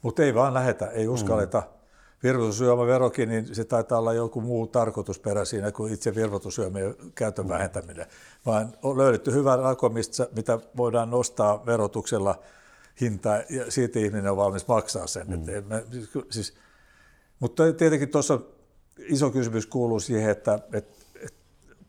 [0.02, 1.60] mutta ei vaan lähetä, ei uskalleta.
[1.60, 1.80] Mm
[2.24, 8.06] virvoitusjuomaverokin, niin se taitaa olla joku muu tarkoitusperä siinä kuin itse virvoitusjuomien käytön vähentäminen.
[8.46, 9.90] Vaan on löydetty hyvä rako,
[10.36, 12.40] mitä voidaan nostaa verotuksella
[13.02, 15.28] hintaa ja siitä ihminen on valmis maksaa sen.
[15.28, 15.34] Mm.
[15.34, 15.86] Et me,
[16.30, 16.54] siis,
[17.40, 18.40] mutta tietenkin tuossa
[19.00, 21.00] iso kysymys kuuluu siihen, että, että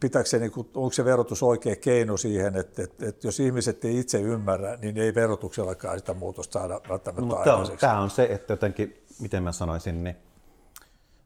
[0.01, 3.85] pitääkö se, niin kuin, onko se verotus oikea keino siihen, että, että, että jos ihmiset
[3.85, 7.81] ei itse ymmärrä, niin ei verotuksellakaan sitä muutosta saada välttämättä no, aikaiseksi.
[7.81, 10.17] Tämä on se, että jotenkin miten mä sanoisin, niin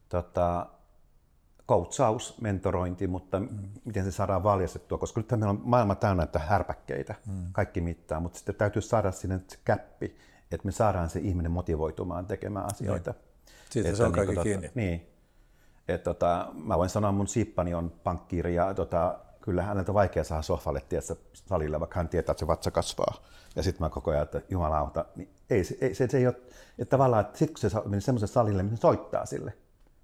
[0.09, 0.67] tota,
[1.65, 3.47] koutsaus, mentorointi, mutta mm.
[3.85, 7.45] miten se saadaan valjastettua, koska nyt meillä on maailma täynnä että härpäkkeitä, mm.
[7.51, 10.17] kaikki mittaa, mutta sitten täytyy saada sinne se käppi,
[10.51, 13.11] että me saadaan se ihminen motivoitumaan tekemään asioita.
[13.11, 13.21] Niin.
[13.69, 14.71] Siitä että se on niin, kaikki tota, kiinni.
[14.75, 15.09] Niin.
[15.87, 20.23] Et, tota, mä voin sanoa, mun siippani on pankkiiri ja tota, kyllä häneltä on vaikea
[20.23, 23.13] saada sohvalle tiedätkö, salilla, vaikka hän tietää, että se vatsa kasvaa.
[23.55, 26.35] Ja sitten mä koko ajan, että jumalauta, niin ei, se, ei, se, se ei ole,
[26.79, 29.53] että tavallaan, että sitten kun se meni semmoisen salille, niin se soittaa sille.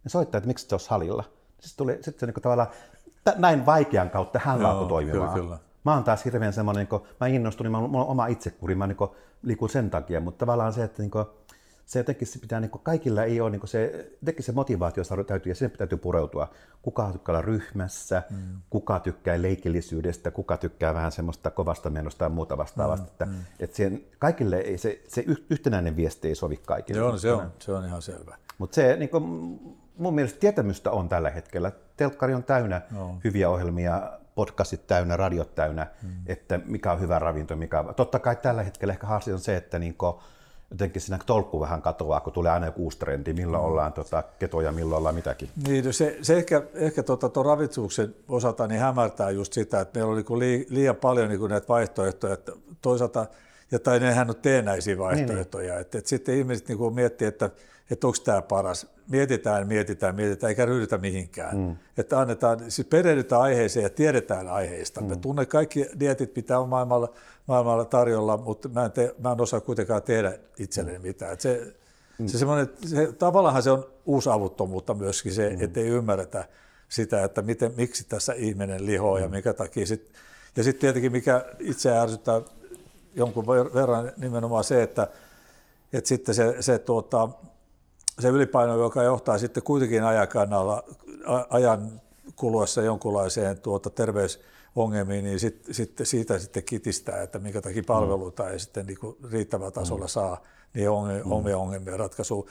[0.03, 1.23] Ne soittaa, että miksi se on salilla.
[1.59, 2.69] Sitten tuli, sitten se niin tavallaan
[3.35, 5.33] näin vaikean kautta hän alkoi toimimaan.
[5.33, 5.57] Kyllä, kyllä.
[5.85, 8.87] Mä oon taas hirveän semmoinen, niin mä innostun, niin mä, mulla on oma itsekuri, mä
[8.87, 8.97] niin
[9.43, 11.25] liikun sen takia, mutta tavallaan se, että niin kuin,
[11.85, 15.03] se jotenkin se pitää, niin kuin, kaikilla ei ole, niin kuin se, jotenkin se motivaatio
[15.27, 16.51] täytyy, ja sinne täytyy pureutua.
[16.81, 18.37] Kuka tykkää olla ryhmässä, mm.
[18.69, 23.05] kuka tykkää leikillisyydestä, kuka tykkää vähän semmoista kovasta menosta ja muuta vastaavasta.
[23.05, 23.11] Mm.
[23.11, 23.41] Että, mm.
[23.59, 26.99] että siihen, kaikille ei, se, se yhtenäinen viesti ei sovi kaikille.
[26.99, 28.37] Joo, se on, se on ihan selvä.
[28.57, 29.23] Mutta se niin kuin,
[29.97, 31.71] mun mielestä tietämystä on tällä hetkellä.
[31.97, 33.17] Telkkari on täynnä no.
[33.23, 36.09] hyviä ohjelmia, podcastit täynnä, radiot täynnä, mm.
[36.25, 37.95] että mikä on hyvä ravinto, mikä on...
[37.95, 40.13] Totta kai tällä hetkellä ehkä haaste on se, että niin kuin,
[40.71, 43.69] jotenkin siinä tolkku vähän katoaa, kun tulee aina joku uusi trendi, milloin mm.
[43.69, 45.49] ollaan tota, ketoja, milloin ollaan mitäkin.
[45.67, 50.11] Niin, se, se ehkä, ehkä tuota, tuon ravitsemuksen osalta niin hämärtää just sitä, että meillä
[50.11, 53.25] on niin liian paljon niin näitä vaihtoehtoja, että toisaalta,
[53.71, 55.81] ja tai nehän on teenäisiä vaihtoehtoja, niin, niin.
[55.81, 57.49] Että, että sitten ihmiset niin miettii, että
[57.91, 58.87] että onko tämä paras.
[59.09, 61.57] Mietitään, mietitään, mietitään, eikä ryhdytä mihinkään.
[61.57, 61.75] Mm.
[61.97, 65.01] Että annetaan, siis perehdytään aiheeseen ja tiedetään aiheista.
[65.01, 65.07] Mm.
[65.07, 67.13] Me tunne kaikki dietit pitää on maailmalla,
[67.47, 71.03] maailmalla tarjolla, mutta mä en, te, mä en osaa kuitenkaan tehdä itselleni mm.
[71.03, 71.33] mitään.
[71.33, 71.73] Et se,
[72.19, 72.27] mm.
[72.27, 72.37] se,
[72.85, 75.63] se, tavallaan se on uusavuttomuutta myöskin se, mm.
[75.63, 76.45] ettei ymmärretä
[76.89, 79.23] sitä, että miten, miksi tässä ihminen lihoo mm.
[79.23, 79.85] ja mikä takia.
[79.85, 80.11] Sit,
[80.55, 82.41] ja sitten tietenkin mikä itse ärsyttää
[83.15, 85.07] jonkun verran nimenomaan se, että,
[85.93, 87.29] että sitten se, se tuota,
[88.19, 90.83] se ylipaino, joka johtaa sitten kuitenkin ajakannalla,
[91.49, 92.01] ajan
[92.35, 98.59] kuluessa jonkunlaiseen tuota terveysongelmiin, niin sit, sit, siitä sitten kitistää, että minkä takia palveluita ei
[98.59, 98.97] sitten niin
[99.31, 100.09] riittävällä tasolla mm.
[100.09, 100.41] saa
[100.73, 100.89] niin
[101.55, 102.47] ongelmia ratkaisuun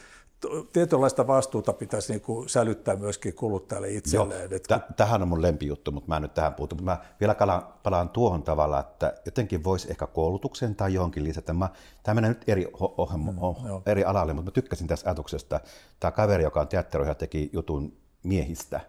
[0.72, 4.50] tietynlaista vastuuta pitäisi niin kuin sälyttää myöskin kuluttajalle itselleen.
[4.50, 6.74] Joo, t- tähän on mun lempijuttu, mutta mä en nyt tähän puutu.
[6.74, 11.52] Mutta mä vielä palaan, palaan tuohon tavalla, että jotenkin voisi ehkä koulutuksen tai johonkin lisätä.
[11.52, 11.68] Mä,
[12.02, 15.60] tämä menee nyt eri, ho, ho, mm, eri alalle, mutta mä tykkäsin tästä ajatuksesta.
[16.00, 18.80] Tämä kaveri, joka on teatteroihin, teki jutun miehistä,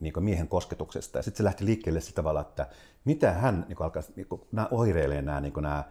[0.00, 1.18] niin kuin miehen kosketuksesta.
[1.18, 2.68] Ja sitten se lähti liikkeelle sillä tavalla, että
[3.04, 5.84] mitä hän niin alkaa, niin kuin, nämä oireilee nämä, niin kuin nämä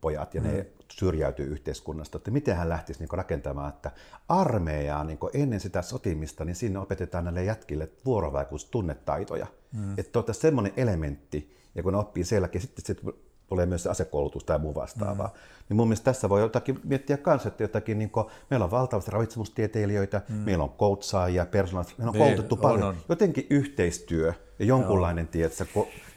[0.00, 0.46] teinipojat ja mm.
[0.46, 3.90] ne syrjäytyy yhteiskunnasta, että miten hän lähtisi niin rakentamaan, että
[4.28, 9.46] armeijaa niin ennen sitä sotimista, niin sinne opetetaan näille jätkille vuorovaikutustunnetaitoja.
[9.72, 9.98] Mm.
[9.98, 13.12] Että tuota, semmoinen elementti, ja kun ne oppii sielläkin, sitten, sitten
[13.46, 15.26] tulee myös se asekoulutus tai muu vastaavaa.
[15.26, 15.32] Mm.
[15.68, 19.10] Niin mun mielestä tässä voi jotakin miettiä kanssa, että jotakin, niin kuin, meillä on valtavasti
[19.10, 20.34] ravitsemustieteilijöitä, mm.
[20.34, 22.88] meillä on coachaajia, persoonallisia, meillä on niin, koulutettu on, paljon.
[22.88, 22.96] On.
[23.08, 25.66] Jotenkin yhteistyö ja jonkunlainen, tietsä,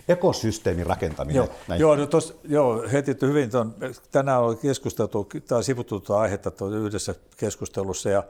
[0.07, 1.35] ekosysteemin rakentaminen.
[1.35, 3.49] Joo, joo, no tos, joo heti hyvin.
[3.49, 3.75] Ton,
[4.11, 8.23] tänään on keskusteltu tai sivuttu tuota aihetta yhdessä keskustelussa ja,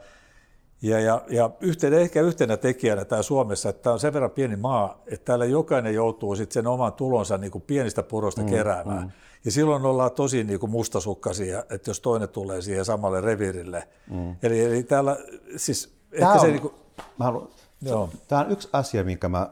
[0.82, 4.56] ja, ja, ja yhtenä, ehkä yhtenä tekijänä tämä Suomessa, että tämä on sen verran pieni
[4.56, 9.02] maa, että täällä jokainen joutuu sitten sen oman tulonsa niin kuin pienistä puroista mm, keräämään.
[9.02, 9.10] Mm.
[9.44, 13.88] Ja silloin ollaan tosi niin kuin mustasukkaisia, että jos toinen tulee siihen samalle reviirille.
[14.10, 14.36] Mm.
[14.42, 15.16] Eli, eli täällä
[15.56, 15.94] siis...
[16.10, 16.74] Tämä, ehkä on, se, niin kuin,
[17.18, 17.48] mä haluan,
[17.82, 18.10] Joo.
[18.28, 19.50] Tämä on yksi asia, minkä mä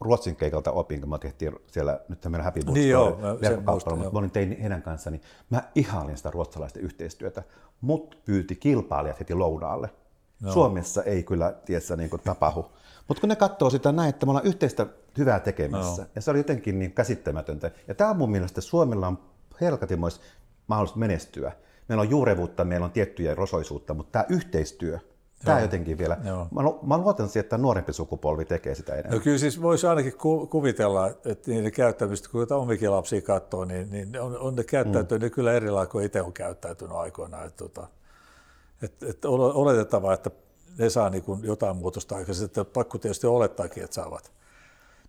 [0.00, 2.96] Ruotsin keikalta opin, kun me tehtiin siellä, nyt meidän Happy Boots niin
[3.40, 7.42] verkkokaupalla, mutta mä olin tein heidän kanssaan, niin mä ihailin sitä ruotsalaista yhteistyötä.
[7.80, 9.90] Mut pyyti kilpailijat heti lounaalle.
[10.40, 10.52] No.
[10.52, 12.70] Suomessa ei kyllä tiessä niin kuin tapahdu.
[13.08, 14.86] Mutta kun ne katsoo sitä näin, että me ollaan yhteistä
[15.18, 16.08] hyvää tekemässä, no.
[16.14, 17.70] ja se oli jotenkin niin käsittämätöntä.
[17.88, 19.18] Ja tämä on mun mielestä Suomella on
[19.60, 20.20] helkatimois
[20.66, 21.52] mahdollisuus menestyä.
[21.88, 24.98] Meillä on juurevuutta, meillä on tiettyjä rosoisuutta, mutta tämä yhteistyö,
[25.44, 25.64] Tämä Joo.
[25.64, 26.16] jotenkin vielä.
[26.24, 26.48] Joo.
[26.50, 29.12] Mä, mä luotan siihen, että nuorempi sukupolvi tekee sitä enemmän.
[29.12, 33.90] No kyllä siis voisi ainakin ku, kuvitella, että niiden käyttämistä, kun omikin lapsia katsoo, niin,
[33.90, 35.34] niin on, on ne käyttäytynyt mm.
[35.34, 37.46] kyllä eri lailla kuin itse on käyttäytynyt aikoinaan.
[37.46, 37.86] Että, tota,
[38.82, 40.30] että, että oletettavaa, että
[40.78, 44.32] ne saa niin kuin jotain muutosta aikaisemmin, että pakko tietysti olettaakin, että saavat.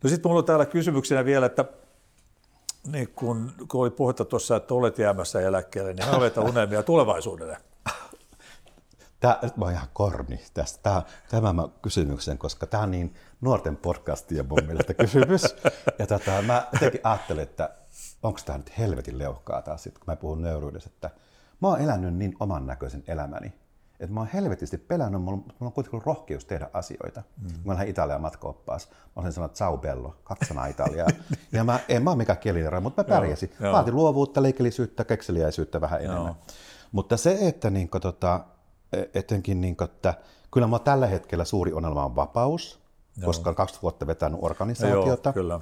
[0.04, 1.66] No sitten minulla on täällä kysymyksenä vielä, että
[2.88, 7.58] niin kun, kun oli puhetta tuossa, että olet jäämässä eläkkeelle, niin haaveita unelmia tulevaisuudelle.
[9.22, 13.78] Tämä, mä oon ihan korni tästä, tämä, tämä mä kysymyksen, koska tämä on niin nuorten
[13.78, 15.44] podcastia mun mielestä kysymys.
[16.00, 17.70] Ja tota, mä jotenkin ajattelen, että
[18.24, 21.10] onko tämä nyt helvetin leuhkaa taas, kun mä puhun nöyryydessä, että
[21.62, 23.54] mä oon elänyt niin oman näköisen elämäni,
[24.00, 27.24] että mä oon helvetisti pelännyt, mulla, mulla on kuitenkin rohkeus tehdä asioita.
[27.42, 27.50] Mm.
[27.66, 31.08] Mä olen Italian matkaoppaas, mä olisin sanonut ciao bello, kaksi sanaa Italiaa.
[31.52, 33.52] ja mä en mä ole mikään kielinero, mutta mä pärjäsin.
[33.72, 36.26] Vaatin luovuutta, leikillisyyttä, kekseliäisyyttä vähän enemmän.
[36.26, 36.36] Joo.
[36.92, 38.61] Mutta se, että niin, tota, E,
[39.14, 40.14] etenkin, niin kuin, että
[40.52, 42.80] kyllä mä tällä hetkellä suuri ongelma on vapaus,
[43.18, 43.26] Joo.
[43.26, 45.30] koska on 20 vuotta vetänyt organisaatiota.
[45.30, 45.60] Joo, kyllä.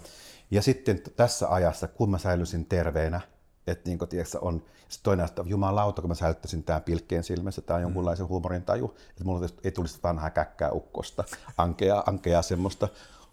[0.51, 3.21] Ja sitten tässä ajassa, kun mä säilyisin terveenä,
[3.67, 7.61] että niin kuin, tiedätkö, on sitten toinen asia, jumalauta, kun mä säilyttäisin tämän pilkkeen silmässä
[7.61, 8.29] tai jonkunlaisen mm.
[8.29, 11.23] huumorin taju, että mulla ei tulisi vanhaa käkkää ukkosta,
[11.57, 12.87] ankea, ankea semmoista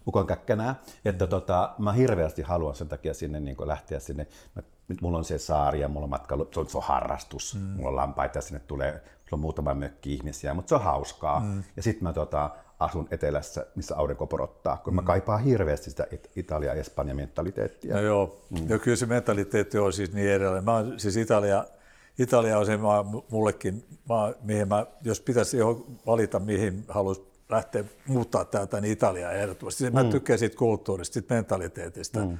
[0.07, 4.27] ukon käkkänää, että tota, mä hirveästi haluan sen takia sinne niin lähteä sinne.
[4.55, 7.55] Mä, nyt mulla on se saari ja mulla on matkailu, se on, se on harrastus,
[7.55, 7.61] mm.
[7.61, 11.39] mulla on lampaita ja sinne tulee, sulla on muutama mökki ihmisiä, mutta se on hauskaa.
[11.39, 11.63] Mm.
[11.75, 14.95] Ja sitten mä tota, asun etelässä, missä aurinko porottaa, kun mm.
[14.95, 17.95] mä kaipaan hirveästi sitä Italia Espanja mentaliteettia.
[17.95, 18.69] No joo, mm.
[18.69, 20.63] ja kyllä se mentaliteetti on siis niin edelleen.
[20.63, 21.65] Mä siis Italia,
[22.19, 25.57] Italia on se maa mullekin, maa, mihin mä, jos pitäisi
[26.05, 29.91] valita, mihin haluaisi lähteä muuttaa täältä, niin Italiaa ehdottomasti.
[29.91, 30.09] Mä mm.
[30.09, 32.19] tykkään siitä kulttuurista, siitä mentaliteetista.
[32.19, 32.37] Mm.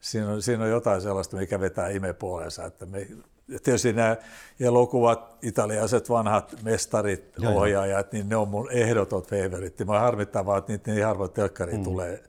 [0.00, 2.64] Siinä, on, siinä on jotain sellaista, mikä vetää ime puoleensa.
[2.64, 3.08] Että me,
[3.48, 4.16] ja tietysti nämä
[4.60, 9.84] elokuvat, italialaiset vanhat mestarit, Joo, ohjaajat, niin ne on mun ehdotot favoritti.
[9.84, 11.84] Mä harmittaa vaan, että niitä niin harvoin telkkariin mm.
[11.84, 12.22] tulee.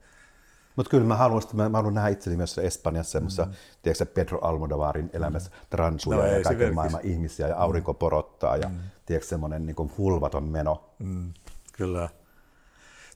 [0.75, 3.51] Mutta kyllä mä haluan, mä, mä haluan nähdä itseni myös Espanjassa semmoisessa, mm.
[3.81, 5.67] tiedätkö, Pedro Almodovarin elämässä mm.
[5.69, 8.75] transuja no, ja kaiken maailman ihmisiä ja aurinko porottaa ja mm.
[9.05, 10.89] tiedätkö, semmoinen niin hulvaton meno.
[10.99, 11.33] Mm.
[11.77, 12.09] Kyllä.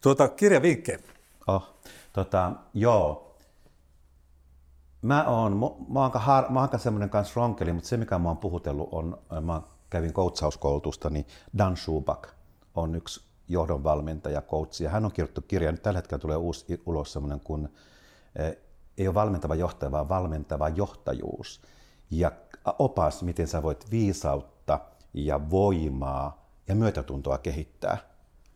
[0.01, 0.99] Tuota, kirjavinkkejä.
[1.47, 1.79] Oh,
[2.13, 3.37] tota, joo.
[5.01, 5.57] Mä oon,
[5.89, 6.11] mä oon,
[6.49, 11.09] mä oon semmoinen kanssa ronkeli, mutta se mikä mä oon puhutellut on, mä kävin coachauskoulutusta,
[11.09, 11.25] niin
[11.57, 12.27] Dan Schubak
[12.75, 17.13] on yksi johdonvalmentaja, coach, ja hän on kirjoittanut kirjan, nyt tällä hetkellä tulee uusi ulos
[17.13, 17.69] semmoinen kuin
[18.35, 18.57] eh,
[18.97, 21.61] ei ole valmentava johtaja, vaan valmentava johtajuus.
[22.11, 22.31] Ja
[22.79, 24.79] opas, miten sä voit viisautta
[25.13, 28.10] ja voimaa ja myötätuntoa kehittää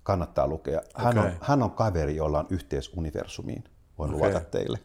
[0.05, 0.81] kannattaa lukea.
[0.95, 1.31] Hän, okay.
[1.31, 3.63] on, hän on kaveri, jolla on yhteys universumiin,
[3.97, 4.29] voin okay.
[4.29, 4.79] luota teille.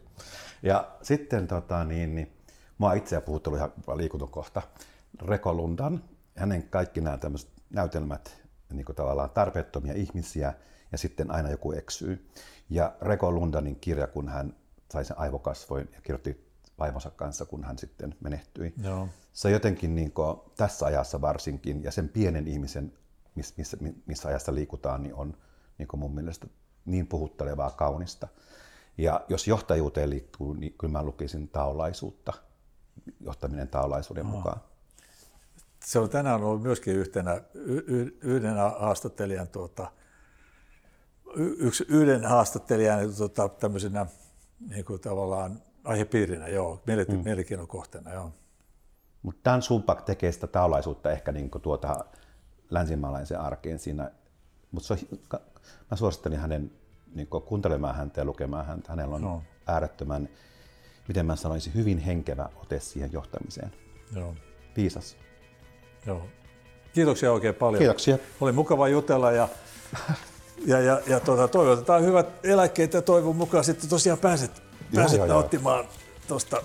[0.63, 2.31] Ja sitten tota, niin, niin,
[2.77, 3.71] mua itseä puhuttellut ihan.
[5.21, 6.03] Reko Lundan,
[6.35, 8.41] hänen kaikki nämä tämmöiset näytelmät,
[8.73, 10.53] niin kuin tavallaan tarpeettomia ihmisiä,
[10.91, 12.29] ja sitten aina joku eksyy.
[12.69, 14.55] Ja Reko Lundanin kirja, kun hän
[14.91, 18.73] sai sen aivokasvoin ja kirjoitti vaimonsa kanssa, kun hän sitten menehtyi.
[18.83, 19.07] Joo.
[19.33, 22.93] Se jotenkin niin kuin, tässä ajassa varsinkin, ja sen pienen ihmisen
[23.35, 25.37] missä, missä, missä ajassa liikutaan, niin on
[25.77, 26.47] niin kuin mun mielestä
[26.85, 28.27] niin puhuttelevaa, kaunista.
[28.97, 32.33] Ja jos johtajuuteen liittyy, niin kyllä mä lukisin taolaisuutta,
[33.19, 34.31] johtaminen taolaisuuden oh.
[34.31, 34.61] mukaan.
[35.85, 37.41] Se on tänään ollut myöskin yhtenä,
[38.21, 39.91] yhden haastattelijan, tuota,
[41.35, 44.05] yksi, yhden haastattelijan tuota, tämmöisenä
[44.69, 46.81] niin kuin tavallaan aihepiirinä, joo,
[47.23, 47.71] mielenkiinnon mm.
[47.71, 48.31] kohteena, joo.
[49.21, 52.05] Mutta Dan Subak tekee sitä taolaisuutta ehkä niin kuin tuota,
[52.71, 54.11] länsimaalaisen arkeen siinä.
[54.71, 54.97] Mutta
[55.91, 56.71] mä suosittelin hänen
[57.15, 58.89] niin kuuntelemaan häntä ja lukemaan häntä.
[58.89, 59.43] Hänellä on no.
[59.67, 60.29] äärettömän,
[61.07, 63.71] miten mä sanoisin, hyvin henkevä ote siihen johtamiseen.
[64.15, 64.35] Joo.
[64.77, 65.17] Viisas.
[66.05, 66.27] Joo.
[66.93, 67.79] Kiitoksia oikein paljon.
[67.79, 68.17] Kiitoksia.
[68.41, 69.47] Oli mukava jutella ja,
[70.65, 74.63] ja, ja, ja tuota, toivotetaan hyvät eläkkeet ja toivon mukaan sitten tosiaan pääset,
[74.95, 75.85] pääset joo, nauttimaan
[76.27, 76.63] tuosta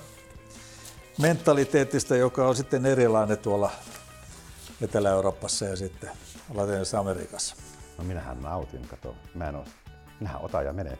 [1.18, 3.70] mentaliteetista, joka on sitten erilainen tuolla
[4.80, 6.10] Etelä-Euroopassa ja sitten
[6.54, 7.56] Latinalaisessa Amerikassa.
[7.98, 9.16] No minähän nautin, kato.
[9.34, 9.64] Mä en ole,
[10.20, 10.98] minähän otan ja menee.